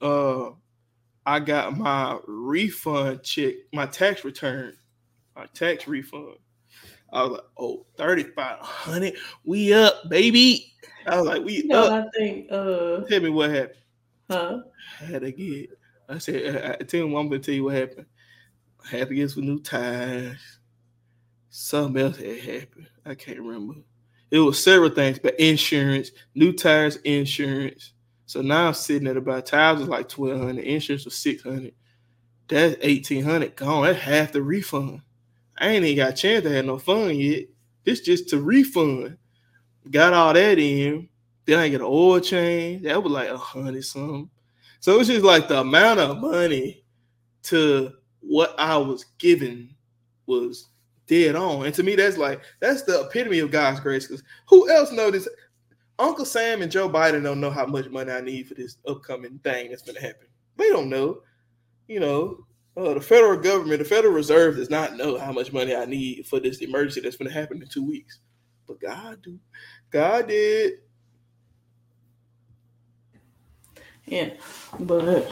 [0.00, 0.50] uh
[1.26, 4.74] I got my refund check, my tax return,
[5.36, 6.36] my tax refund.
[7.12, 10.72] I was like, oh, 3500 We up, baby.
[11.06, 12.06] I was like, we you know, up.
[12.06, 13.78] I think uh tell me what happened.
[14.30, 14.60] Huh?
[15.00, 15.70] I had to get
[16.08, 18.06] I said I, I tell him I'm gonna tell you what happened.
[18.84, 20.57] I had to get some new tires.
[21.60, 22.86] Something else had happened.
[23.04, 23.74] I can't remember.
[24.30, 27.94] It was several things, but insurance, new tires, insurance.
[28.26, 31.74] So now I'm sitting at about tires was like twelve hundred, insurance was six hundred.
[32.46, 33.86] That's eighteen hundred gone.
[33.86, 35.00] That's half the refund.
[35.58, 37.46] I ain't even got a chance to have no fun yet.
[37.82, 39.18] This just to refund.
[39.90, 41.08] Got all that in.
[41.44, 42.84] Then I get an oil change.
[42.84, 44.30] That was like a hundred something.
[44.78, 46.84] So it's just like the amount of money
[47.44, 49.74] to what I was given
[50.26, 50.68] was
[51.08, 51.66] dead on.
[51.66, 54.06] And to me, that's like that's the epitome of God's grace.
[54.06, 55.28] Because who else noticed?
[55.98, 59.40] Uncle Sam and Joe Biden don't know how much money I need for this upcoming
[59.40, 60.28] thing that's going to happen.
[60.56, 61.22] They don't know.
[61.88, 65.74] You know, uh, the federal government, the Federal Reserve does not know how much money
[65.74, 68.20] I need for this emergency that's going to happen in two weeks.
[68.68, 69.38] But God do.
[69.90, 70.74] God did.
[74.06, 74.30] Yeah,
[74.78, 75.30] but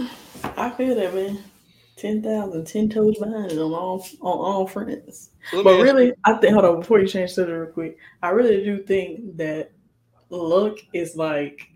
[0.56, 1.38] I feel that man.
[1.96, 5.30] 10,000, 10 toes behind on all on all friends.
[5.50, 7.98] So but really, I think hold on before you change subject real quick.
[8.22, 9.72] I really do think that
[10.28, 11.70] luck is like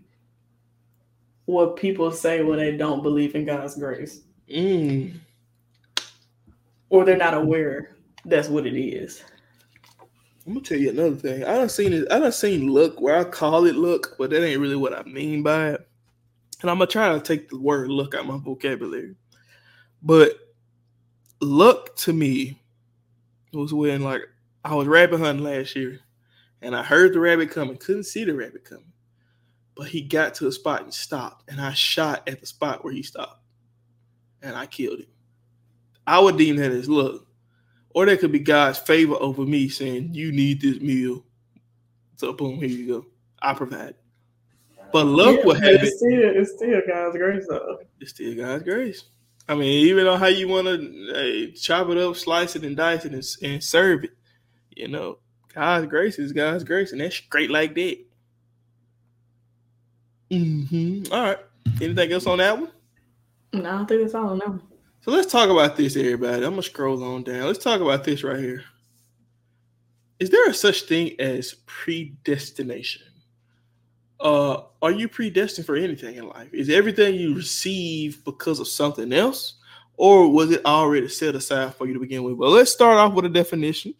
[1.45, 4.21] what people say when they don't believe in God's grace.
[4.49, 5.19] Mm.
[6.89, 9.23] Or they're not aware that's what it is.
[10.45, 11.43] I'm gonna tell you another thing.
[11.43, 12.11] I don't seen it.
[12.11, 15.03] I don't seen look where I call it look, but that ain't really what I
[15.03, 15.87] mean by it.
[16.61, 19.15] And I'm gonna try to take the word look out my vocabulary.
[20.01, 20.37] But
[21.39, 22.59] luck to me
[23.53, 24.21] was when like
[24.63, 25.99] I was rabbit hunting last year
[26.61, 28.85] and I heard the rabbit coming, couldn't see the rabbit coming.
[29.75, 32.93] But he got to a spot and stopped, and I shot at the spot where
[32.93, 33.41] he stopped.
[34.41, 35.07] And I killed him.
[36.05, 37.25] I would deem that as luck.
[37.93, 41.23] Or that could be God's favor over me saying, You need this meal.
[42.17, 43.05] So boom, here you go.
[43.41, 43.95] I provide.
[44.91, 45.97] But luck yeah, will have it's it.
[45.97, 47.79] Still, it's still God's grace though.
[47.99, 49.05] It's still God's grace.
[49.51, 52.77] I mean, even on how you want to uh, chop it up, slice it, and
[52.77, 54.11] dice it, and, and serve it,
[54.73, 55.17] you know,
[55.53, 57.97] God's grace is God's grace, and that's straight like that.
[60.31, 61.11] Mm-hmm.
[61.11, 61.39] All right.
[61.81, 62.71] Anything else on that one?
[63.51, 64.61] No, I don't think that's all on that one.
[65.01, 66.45] So let's talk about this, everybody.
[66.45, 67.45] I'm gonna scroll on down.
[67.45, 68.63] Let's talk about this right here.
[70.19, 73.01] Is there a such thing as predestination?
[74.21, 76.53] Uh, are you predestined for anything in life?
[76.53, 79.55] Is everything you receive because of something else,
[79.97, 82.35] or was it already set aside for you to begin with?
[82.35, 83.93] Well, let's start off with a definition,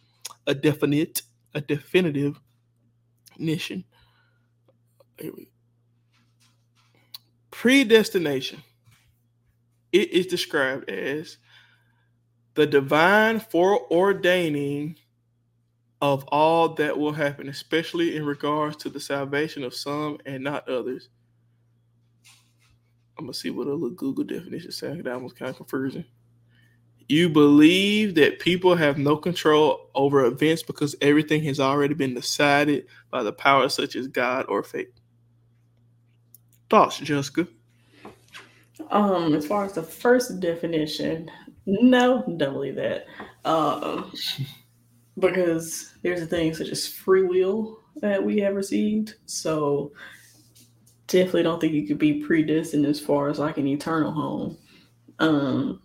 [0.47, 2.39] a definite, a definitive
[3.37, 3.83] mission.
[7.49, 8.63] Predestination.
[9.91, 11.37] It is described as
[12.53, 14.95] the divine foreordaining
[16.01, 20.67] of all that will happen, especially in regards to the salvation of some and not
[20.67, 21.09] others.
[23.17, 25.03] I'm gonna see what a little Google definition says.
[25.03, 26.05] That was kind of confusing.
[27.07, 32.87] You believe that people have no control over events because everything has already been decided
[33.11, 34.93] by the power such as God or fate.
[36.69, 37.47] Thoughts, Jessica?
[38.89, 41.29] Um, as far as the first definition,
[41.65, 43.05] no, don't believe that.
[43.45, 44.11] Um,
[45.19, 49.15] because there's a thing such as free will that we have received.
[49.25, 49.91] So
[51.07, 54.57] definitely don't think you could be predestined as far as like an eternal home.
[55.19, 55.81] Um,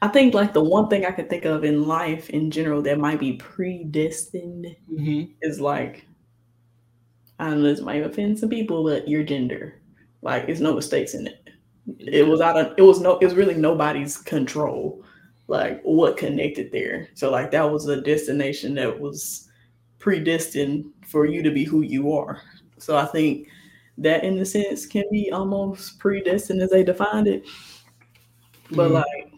[0.00, 2.98] I think like the one thing I could think of in life in general that
[2.98, 5.32] might be predestined mm-hmm.
[5.42, 6.06] is like
[7.38, 9.80] I don't know this might offend some people, but your gender.
[10.22, 11.50] Like there's no mistakes in it.
[11.98, 15.04] It was out of it was no it was really nobody's control,
[15.48, 17.08] like what connected there.
[17.14, 19.48] So like that was a destination that was
[19.98, 22.40] predestined for you to be who you are.
[22.78, 23.48] So I think
[23.96, 27.46] that in a sense can be almost predestined as they defined it.
[28.70, 28.94] But mm-hmm.
[28.94, 29.32] like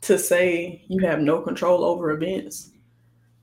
[0.00, 2.70] to say you have no control over events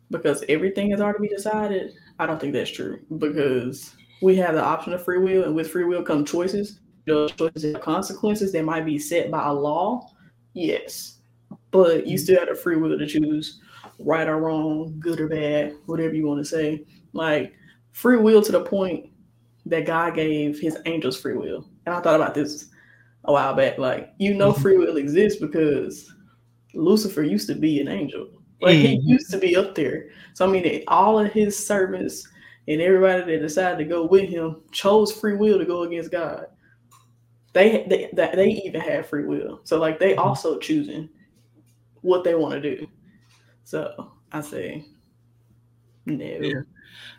[0.10, 4.94] because everything has already decided, I don't think that's true because we have the option
[4.94, 6.80] of free will, and with free will come choices.
[7.06, 10.12] Those choices have consequences that might be set by a law,
[10.54, 11.17] yes,
[11.84, 13.60] but you still have the free will to choose
[14.00, 16.84] right or wrong, good or bad, whatever you want to say.
[17.14, 17.54] Like
[17.92, 19.12] free will to the point
[19.68, 22.70] that God gave His angels free will, and I thought about this
[23.26, 23.78] a while back.
[23.78, 24.62] Like you know, mm-hmm.
[24.62, 26.12] free will exists because
[26.74, 28.30] Lucifer used to be an angel.
[28.60, 29.08] Like he mm-hmm.
[29.08, 30.10] used to be up there.
[30.34, 32.28] So I mean, all of his servants
[32.68, 36.48] and everybody that decided to go with him chose free will to go against God.
[37.54, 39.62] They they they even have free will.
[39.64, 40.28] So like they mm-hmm.
[40.28, 41.10] also choosing
[42.08, 42.88] what they want to do.
[43.66, 44.86] So I say
[46.06, 46.26] no.
[46.26, 46.62] Yeah.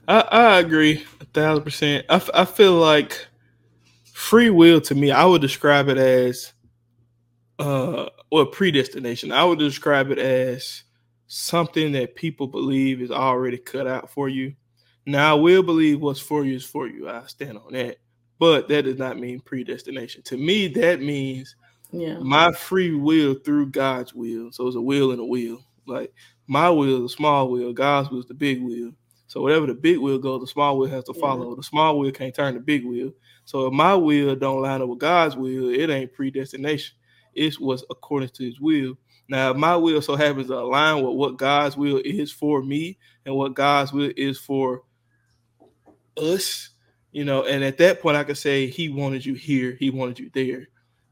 [0.09, 2.07] I, I agree a thousand percent.
[2.09, 3.27] I, I feel like
[4.15, 6.55] free will to me, I would describe it as
[7.59, 9.31] uh or predestination.
[9.31, 10.85] I would describe it as
[11.27, 14.55] something that people believe is already cut out for you.
[15.05, 17.09] Now, I will believe what's for you is for you.
[17.09, 17.99] I stand on that.
[18.39, 20.23] But that does not mean predestination.
[20.25, 21.57] To me, that means
[21.91, 22.19] yeah.
[22.19, 24.51] my free will through God's will.
[24.53, 25.65] So it's a will and a will.
[25.87, 26.13] Like
[26.47, 28.93] my will is a small will, God's will is the big will.
[29.27, 31.51] So whatever the big will goes, the small will has to follow.
[31.51, 31.57] Yeah.
[31.57, 33.13] The small will can't turn the big wheel.
[33.45, 36.95] So if my will don't line up with God's will, it ain't predestination
[37.39, 38.99] it was according to his will.
[39.29, 43.35] Now, my will so happens to align with what God's will is for me and
[43.35, 44.83] what God's will is for
[46.17, 46.71] us,
[47.13, 50.19] you know, and at that point I could say he wanted you here, he wanted
[50.19, 50.69] you there.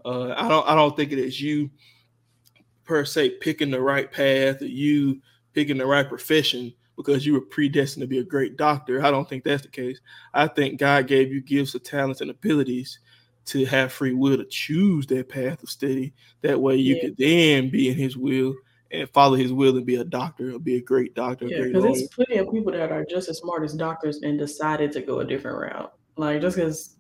[0.07, 1.69] Uh, I don't I don't think it is you
[2.85, 5.21] per se picking the right path or you
[5.53, 9.05] picking the right profession because you were predestined to be a great doctor.
[9.05, 10.01] I don't think that's the case.
[10.33, 13.01] I think God gave you gifts of talents and abilities
[13.47, 16.15] to have free will to choose that path of study.
[16.43, 17.03] That way you yeah.
[17.03, 18.55] could then be in his will
[18.93, 21.47] and follow his will and be a doctor or be a great doctor.
[21.47, 24.93] Yeah, because there's plenty of people that are just as smart as doctors and decided
[24.93, 25.93] to go a different route.
[26.17, 26.97] Like just because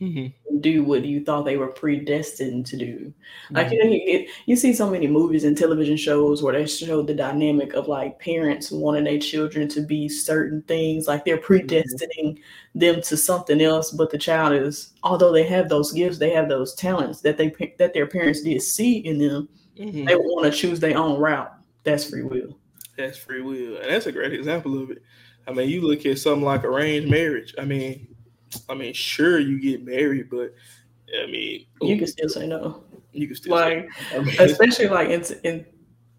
[0.00, 0.58] mm-hmm.
[0.60, 3.12] do what you thought they were predestined to do.
[3.50, 3.88] Like mm-hmm.
[3.88, 7.74] you, know, you see so many movies and television shows where they show the dynamic
[7.74, 11.52] of like parents wanting their children to be certain things, like they're mm-hmm.
[11.52, 12.78] predestining mm-hmm.
[12.78, 16.48] them to something else, but the child is, although they have those gifts, they have
[16.48, 19.48] those talents that they that their parents did see in them.
[19.78, 20.04] Mm-hmm.
[20.04, 21.52] They want to choose their own route.
[21.82, 22.58] That's free will.
[22.96, 25.02] That's free will, and that's a great example of it.
[25.46, 27.54] I mean, you look at something like arranged marriage.
[27.58, 28.13] I mean,
[28.68, 30.54] I mean, sure, you get married, but
[31.22, 32.84] I mean, you can still say no.
[33.12, 33.88] You can still like,
[34.38, 35.66] especially like in in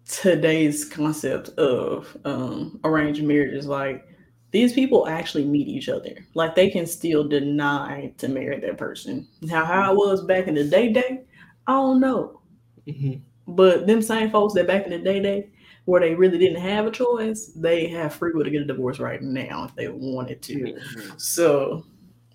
[0.08, 4.06] today's concept of um, arranged marriages, like
[4.50, 6.26] these people actually meet each other.
[6.34, 9.28] Like they can still deny to marry that person.
[9.42, 11.24] Now, how it was back in the day, day,
[11.66, 12.40] I don't know.
[12.86, 13.20] Mm-hmm.
[13.48, 15.50] But them same folks that back in the day, day,
[15.84, 18.98] where they really didn't have a choice, they have free will to get a divorce
[18.98, 20.54] right now if they wanted to.
[20.54, 21.10] Mm-hmm.
[21.16, 21.84] So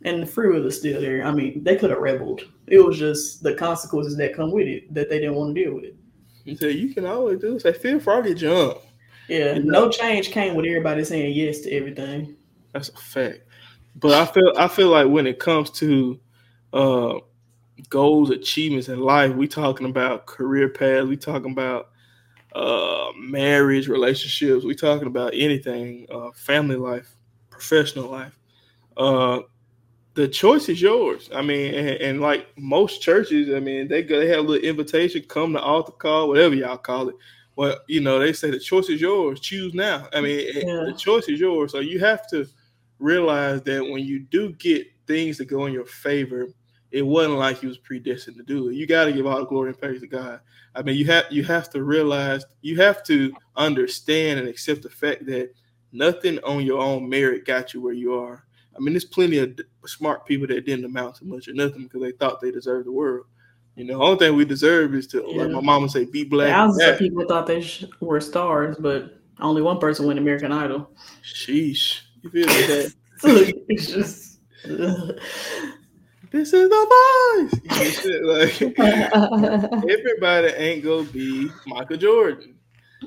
[0.03, 1.23] and the free will is still there.
[1.23, 2.41] I mean, they could have rebelled.
[2.67, 5.73] It was just the consequences that come with it that they didn't want to deal
[5.75, 6.59] with.
[6.59, 8.79] So you can always do say feel froggy jump.
[9.27, 12.35] Yeah, no change came with everybody saying yes to everything.
[12.73, 13.41] That's a fact.
[13.95, 16.19] But I feel I feel like when it comes to
[16.73, 17.19] uh,
[17.89, 21.89] goals, achievements in life, we talking about career paths, we talking about
[22.55, 27.15] uh, marriage, relationships, we talking about anything, uh, family life,
[27.49, 28.37] professional life.
[30.13, 31.29] The choice is yours.
[31.33, 34.69] I mean, and, and, like most churches, I mean, they go, they have a little
[34.69, 37.15] invitation, come to altar call, whatever y'all call it.
[37.55, 39.39] Well, you know, they say the choice is yours.
[39.39, 40.07] Choose now.
[40.13, 40.85] I mean, yeah.
[40.85, 41.71] the choice is yours.
[41.71, 42.45] So you have to
[42.99, 46.47] realize that when you do get things to go in your favor,
[46.91, 48.75] it wasn't like you was predestined to do it.
[48.75, 50.41] You got to give all the glory and praise to God.
[50.75, 54.89] I mean, you have you have to realize, you have to understand and accept the
[54.89, 55.53] fact that
[55.91, 58.45] nothing on your own merit got you where you are
[58.75, 62.01] I mean, there's plenty of smart people that didn't amount to much or nothing because
[62.01, 63.25] they thought they deserved the world.
[63.75, 65.43] You know, the only thing we deserve is to, yeah.
[65.43, 66.49] like my mama say, be black.
[66.49, 70.91] Thousands of people thought they sh- were stars, but only one person won American Idol.
[71.23, 72.01] Sheesh.
[72.21, 72.93] You feel like that?
[73.69, 74.39] it's just.
[76.31, 78.05] this is the voice.
[78.23, 78.61] like
[79.89, 82.55] everybody ain't gonna be Michael Jordan.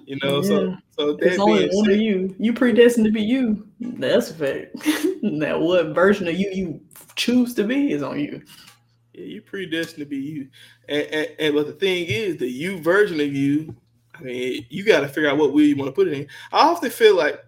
[0.07, 0.48] You know, yeah.
[0.48, 2.34] so so that only one of you.
[2.38, 3.66] You predestined to be you.
[3.80, 4.76] That's a fact.
[5.22, 6.80] now, what version of you you
[7.16, 8.42] choose to be is on you.
[9.14, 10.48] Yeah, you predestined to be you.
[10.88, 13.74] And, and, and but the thing is, the you version of you.
[14.14, 16.28] I mean, you got to figure out what will you want to put it in.
[16.52, 17.40] I often feel like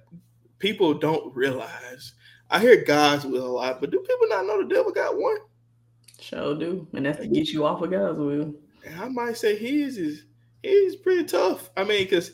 [0.58, 2.14] people don't realize.
[2.50, 5.36] I hear God's will a lot, but do people not know the devil got one?
[6.20, 8.54] Sure do, and that's to get you off of God's will.
[8.84, 10.24] And I might say his is
[10.66, 11.70] he's pretty tough.
[11.76, 12.32] I mean, because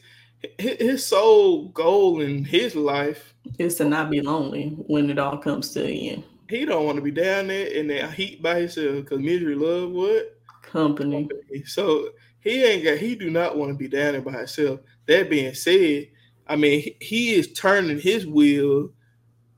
[0.58, 5.70] his sole goal in his life is to not be lonely when it all comes
[5.70, 6.24] to the end.
[6.48, 9.90] He don't want to be down there in that heat by himself because misery love
[9.90, 11.28] what company.
[11.64, 12.10] So
[12.40, 12.98] he ain't got.
[12.98, 14.80] He do not want to be down there by himself.
[15.06, 16.08] That being said,
[16.48, 18.90] I mean he is turning his wheel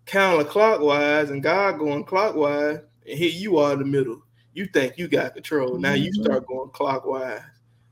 [0.07, 4.23] counterclockwise and God going clockwise, and here you are in the middle.
[4.53, 5.79] You think you got control.
[5.79, 6.23] Now you mm-hmm.
[6.23, 7.43] start going clockwise.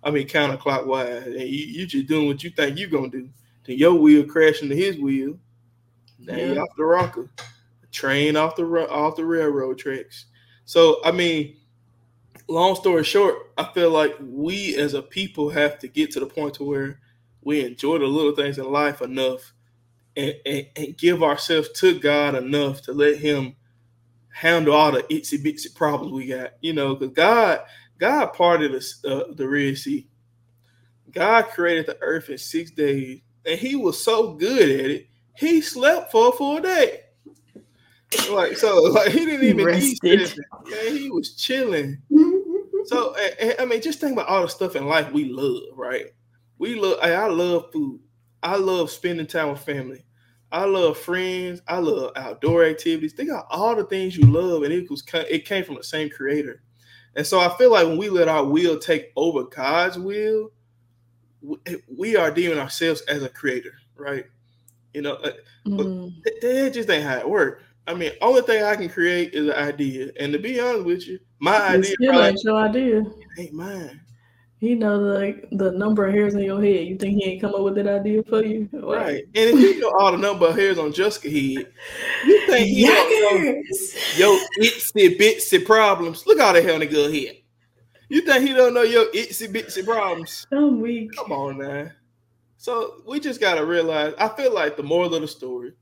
[0.03, 3.29] I mean counterclockwise, and you, you just doing what you think you're gonna do.
[3.65, 5.39] Then your wheel crashing into his wheel.
[6.19, 6.61] Now yeah.
[6.61, 7.31] off the rocker,
[7.91, 10.27] train off the off the railroad tracks.
[10.65, 11.57] So I mean,
[12.49, 16.27] long story short, I feel like we as a people have to get to the
[16.27, 17.01] point to where
[17.43, 19.53] we enjoy the little things in life enough
[20.17, 23.57] and, and, and give ourselves to God enough to let Him
[24.29, 26.53] handle all the itsy bitsy problems we got.
[26.61, 27.61] You know, because God
[28.03, 30.09] God parted the, uh, the Red Sea.
[31.13, 35.61] God created the earth in six days, and He was so good at it, He
[35.61, 37.03] slept for a full day.
[38.29, 39.99] Like so, like he didn't even need
[40.67, 42.03] Man, he was chilling.
[42.87, 43.15] so,
[43.61, 46.07] I mean, just think about all the stuff in life we love, right?
[46.59, 46.99] We love.
[47.01, 48.01] I love food.
[48.43, 50.05] I love spending time with family.
[50.51, 51.63] I love friends.
[51.69, 53.13] I love outdoor activities.
[53.13, 56.11] Think of all the things you love, and it was it came from the same
[56.11, 56.65] creator.
[57.15, 60.51] And so I feel like when we let our will take over God's will,
[61.97, 64.25] we are deeming ourselves as a creator, right?
[64.95, 65.17] You know,
[65.67, 66.09] mm-hmm.
[66.23, 67.63] but that just ain't how it works.
[67.87, 71.09] I mean, only thing I can create is an idea, and to be honest with
[71.09, 73.05] you, my it's idea your idea.
[73.39, 74.01] ain't mine.
[74.63, 76.87] He know like the number of hairs in your head.
[76.87, 78.69] You think he ain't come up with that idea for you?
[78.73, 79.25] Right.
[79.35, 81.67] And if you know all the number of hairs on Jessica head,
[82.25, 83.11] you think he yes.
[83.11, 86.25] don't know your itsy bitsy problems.
[86.29, 87.39] Look all the the girl head.
[88.09, 90.47] You think he don't know your itsy bitsy problems?
[90.53, 91.11] I'm weak.
[91.17, 91.91] Come on now.
[92.57, 94.15] So we just gotta realize.
[94.17, 95.73] I feel like the moral of the story,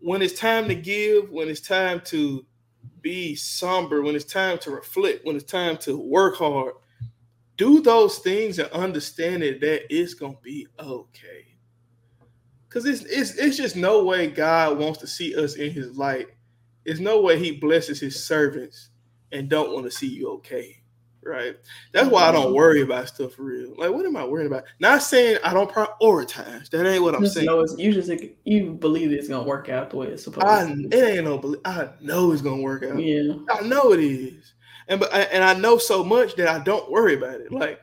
[0.00, 2.44] when it's time to give, when it's time to
[3.00, 6.72] be somber, when it's time to reflect, when it's time to work hard
[7.56, 11.46] do those things and understand it that it's gonna be okay.
[12.68, 16.26] Cause it's it's it's just no way God wants to see us in his light.
[16.84, 18.90] It's no way he blesses his servants
[19.32, 20.76] and don't want to see you okay.
[21.22, 21.56] Right.
[21.92, 22.54] That's why I don't mm-hmm.
[22.54, 23.74] worry about stuff for real.
[23.76, 24.62] Like, what am I worrying about?
[24.78, 26.70] Not saying I don't prioritize.
[26.70, 27.46] That ain't what I'm just saying.
[27.46, 28.12] Know you just
[28.44, 30.88] you believe it's gonna work out the way it's supposed I, to.
[30.92, 31.56] It ain't no.
[31.64, 33.00] I know it's gonna work out.
[33.00, 33.32] Yeah.
[33.50, 34.52] I know it is
[34.88, 37.52] and but and I know so much that I don't worry about it.
[37.52, 37.80] Like,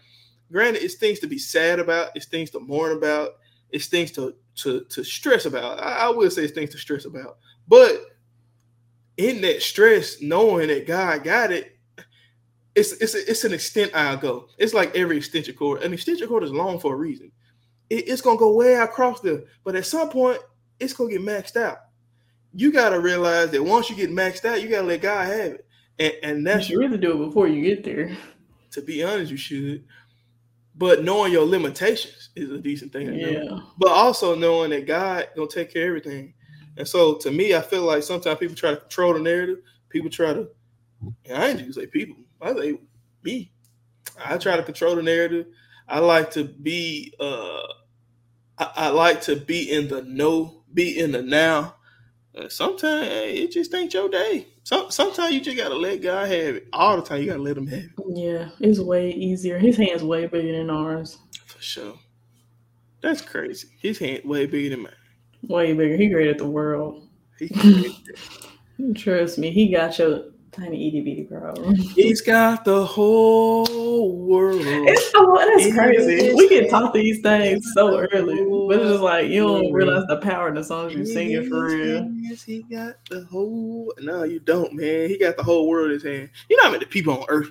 [0.51, 3.31] granted, it's things to be sad about, it's things to mourn about,
[3.71, 5.79] it's things to to to stress about.
[5.79, 7.37] I, I will say it's things to stress about,
[7.67, 8.01] but
[9.17, 11.77] in that stress, knowing that God got it,
[12.75, 14.47] it's it's it's an extent I'll go.
[14.57, 15.83] It's like every extension cord.
[15.83, 17.31] An extension cord is long for a reason.
[17.89, 20.39] It, it's gonna go way across there, but at some point,
[20.79, 21.79] it's gonna get maxed out.
[22.55, 25.67] You gotta realize that once you get maxed out, you gotta let God have it.
[25.99, 28.15] And, and that's you really do it before you get there.
[28.71, 29.83] To be honest, you should.
[30.75, 33.13] But knowing your limitations is a decent thing.
[33.13, 33.43] yeah.
[33.43, 33.63] Know.
[33.77, 36.33] But also knowing that God gonna take care of everything.
[36.77, 39.59] And so to me, I feel like sometimes people try to control the narrative.
[39.89, 40.47] People try to,
[41.31, 42.15] I ain't just say people.
[42.41, 42.79] I say
[43.23, 43.51] me.
[44.23, 45.45] I try to control the narrative.
[45.87, 47.61] I like to be uh
[48.57, 51.75] I, I like to be in the know, be in the now.
[52.35, 54.47] Uh, sometimes it just ain't your day.
[54.63, 56.67] Some sometimes you just gotta let God have it.
[56.71, 57.91] All the time you gotta let him have it.
[58.07, 59.59] Yeah, it's way easier.
[59.59, 61.17] His hand's way bigger than ours.
[61.45, 61.95] For sure.
[63.01, 63.67] That's crazy.
[63.81, 64.93] His hand way bigger than mine.
[65.49, 65.97] Way bigger.
[65.97, 67.09] He created the world.
[67.37, 67.91] He created
[68.95, 70.23] Trust me, he got your
[70.53, 71.75] tiny itty bitty problem.
[71.75, 74.61] He's got the whole world.
[74.63, 76.33] It's that's crazy.
[76.33, 79.73] We can talk these things so early, but it's just like you don't mm.
[79.73, 82.09] realize the power in the songs you sing it for real.
[82.15, 83.93] Yes, he got the whole.
[83.99, 85.09] No, you don't, man.
[85.09, 86.29] He got the whole world in his hand.
[86.49, 87.49] You know how many people on earth?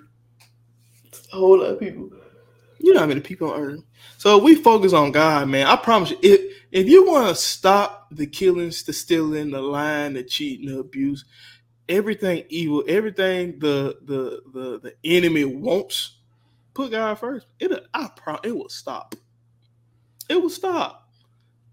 [1.32, 2.10] a whole lot of people.
[2.78, 3.80] You know how many people on earth.
[4.18, 5.66] So we focus on God, man.
[5.66, 6.40] I promise you, if
[6.72, 11.24] if you want to stop the killings, the stealing, the lying, the cheating, the abuse,
[11.92, 16.16] everything evil, everything the the the the enemy wants,
[16.74, 17.46] put God first.
[17.60, 19.14] It I pro it will stop.
[20.28, 21.10] It will stop.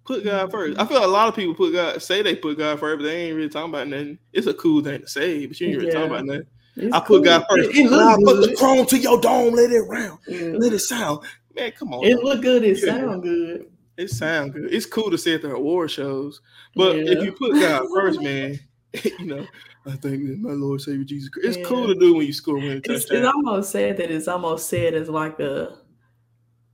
[0.06, 0.52] Put God mm-hmm.
[0.52, 0.80] first.
[0.80, 3.04] I feel like a lot of people put God say they put God first, but
[3.04, 4.18] they ain't really talking about nothing.
[4.34, 5.94] It's a cool thing to say, but you ain't really yeah.
[5.94, 6.48] talking about nothing.
[6.76, 7.22] It's I put cool.
[7.22, 7.70] God first.
[7.70, 10.58] It, it I put the chrome to your dome, let it round, yeah.
[10.58, 11.26] let it sound.
[11.56, 12.06] Man, come on.
[12.06, 12.64] It look good.
[12.64, 12.96] It yeah.
[12.96, 13.72] sound good.
[13.98, 14.74] It sound good.
[14.74, 16.42] It's cool to say at the award shows,
[16.76, 17.12] but yeah.
[17.12, 18.60] if you put God first, man,
[19.04, 19.46] you know,
[19.90, 21.48] I think my Lord Savior Jesus Christ.
[21.48, 21.66] It's yeah.
[21.66, 23.10] cool to do when you score winning it's.
[23.10, 25.78] It's almost sad that it's almost said as like a.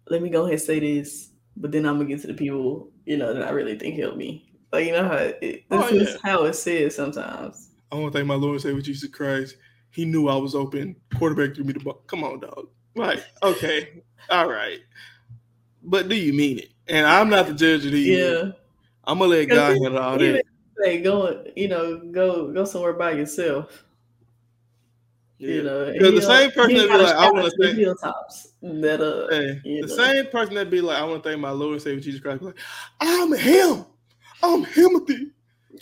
[0.08, 2.92] Let me go ahead and say this, but then I'm gonna get to the people
[3.06, 4.52] you know that I really think helped me.
[4.72, 6.02] Like you know how it, this oh, yeah.
[6.02, 7.70] is how it's said sometimes.
[7.92, 9.56] I want to thank my Lord Savior Jesus Christ.
[9.92, 10.96] He knew I was open.
[11.18, 12.02] Quarterback threw me the ball.
[12.08, 12.68] Come on, dog.
[12.96, 14.80] Like okay, all right,
[15.84, 16.70] but do you mean it?
[16.88, 18.18] And I'm not the judge of these.
[18.18, 18.52] Yeah.
[19.04, 20.44] I'm gonna let God handle all that.
[20.82, 23.84] Say go, you know, go go somewhere by yourself.
[25.38, 25.50] Yeah.
[25.50, 29.28] You know, the same person that be like, I want to thank hilltops that uh,
[29.30, 29.96] hey, the know.
[29.96, 32.42] same person that be like, I want to thank my Lord and Savior Jesus Christ.
[32.42, 32.56] Like,
[33.02, 33.86] I'm him.
[34.42, 35.32] I'm Timothy.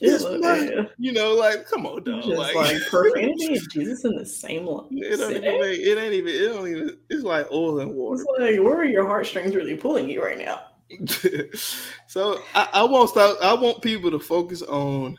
[0.01, 2.23] It's yeah, you know, like, come on, dog.
[2.23, 4.87] Just like, like profanity and Jesus in the same line.
[4.91, 6.33] It, don't even it ain't even.
[6.33, 6.97] It don't even.
[7.09, 8.21] It's like oil and water.
[8.21, 10.61] It's like, where are your heartstrings really pulling you right now?
[12.07, 13.37] so I, I won't stop.
[13.41, 15.17] I want people to focus on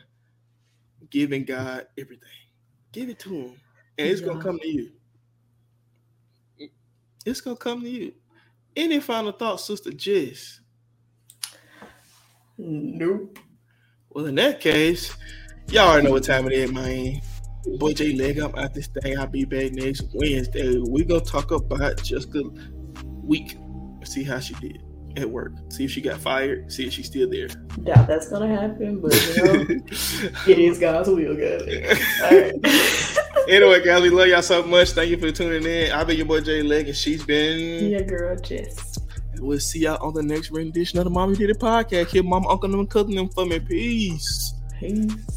[1.11, 2.29] giving God everything.
[2.93, 3.61] Give it to Him,
[3.99, 4.29] and it's yeah.
[4.29, 4.93] gonna come to you.
[7.27, 8.12] It's gonna come to you.
[8.77, 10.61] Any final thoughts, Sister Jess?
[12.59, 13.39] Nope.
[14.11, 15.16] Well, in that case,
[15.68, 17.20] y'all already know what time it is, man.
[17.79, 19.18] Boy J Leg, I'm at this thing.
[19.18, 20.79] I'll be back next Wednesday.
[20.79, 22.43] we gonna talk about Jessica
[23.22, 23.57] week.
[24.05, 24.84] See how she did
[25.17, 25.53] at work.
[25.69, 26.73] See if she got fired.
[26.73, 27.49] See if she's still there.
[27.83, 29.53] Doubt that's gonna happen, but you know,
[30.47, 31.62] it is God's will, guys.
[32.21, 32.55] Right.
[33.49, 34.91] anyway, guys, we love y'all so much.
[34.91, 35.93] Thank you for tuning in.
[35.93, 38.99] I've been your boy Jay Leg, and she's been your girl Jess.
[39.33, 42.09] And we'll see y'all on the next rendition of the Mama He Did It podcast.
[42.09, 43.59] Here, mom, uncle, and cousin them for me.
[43.59, 44.55] Peace.
[44.79, 45.34] Peace.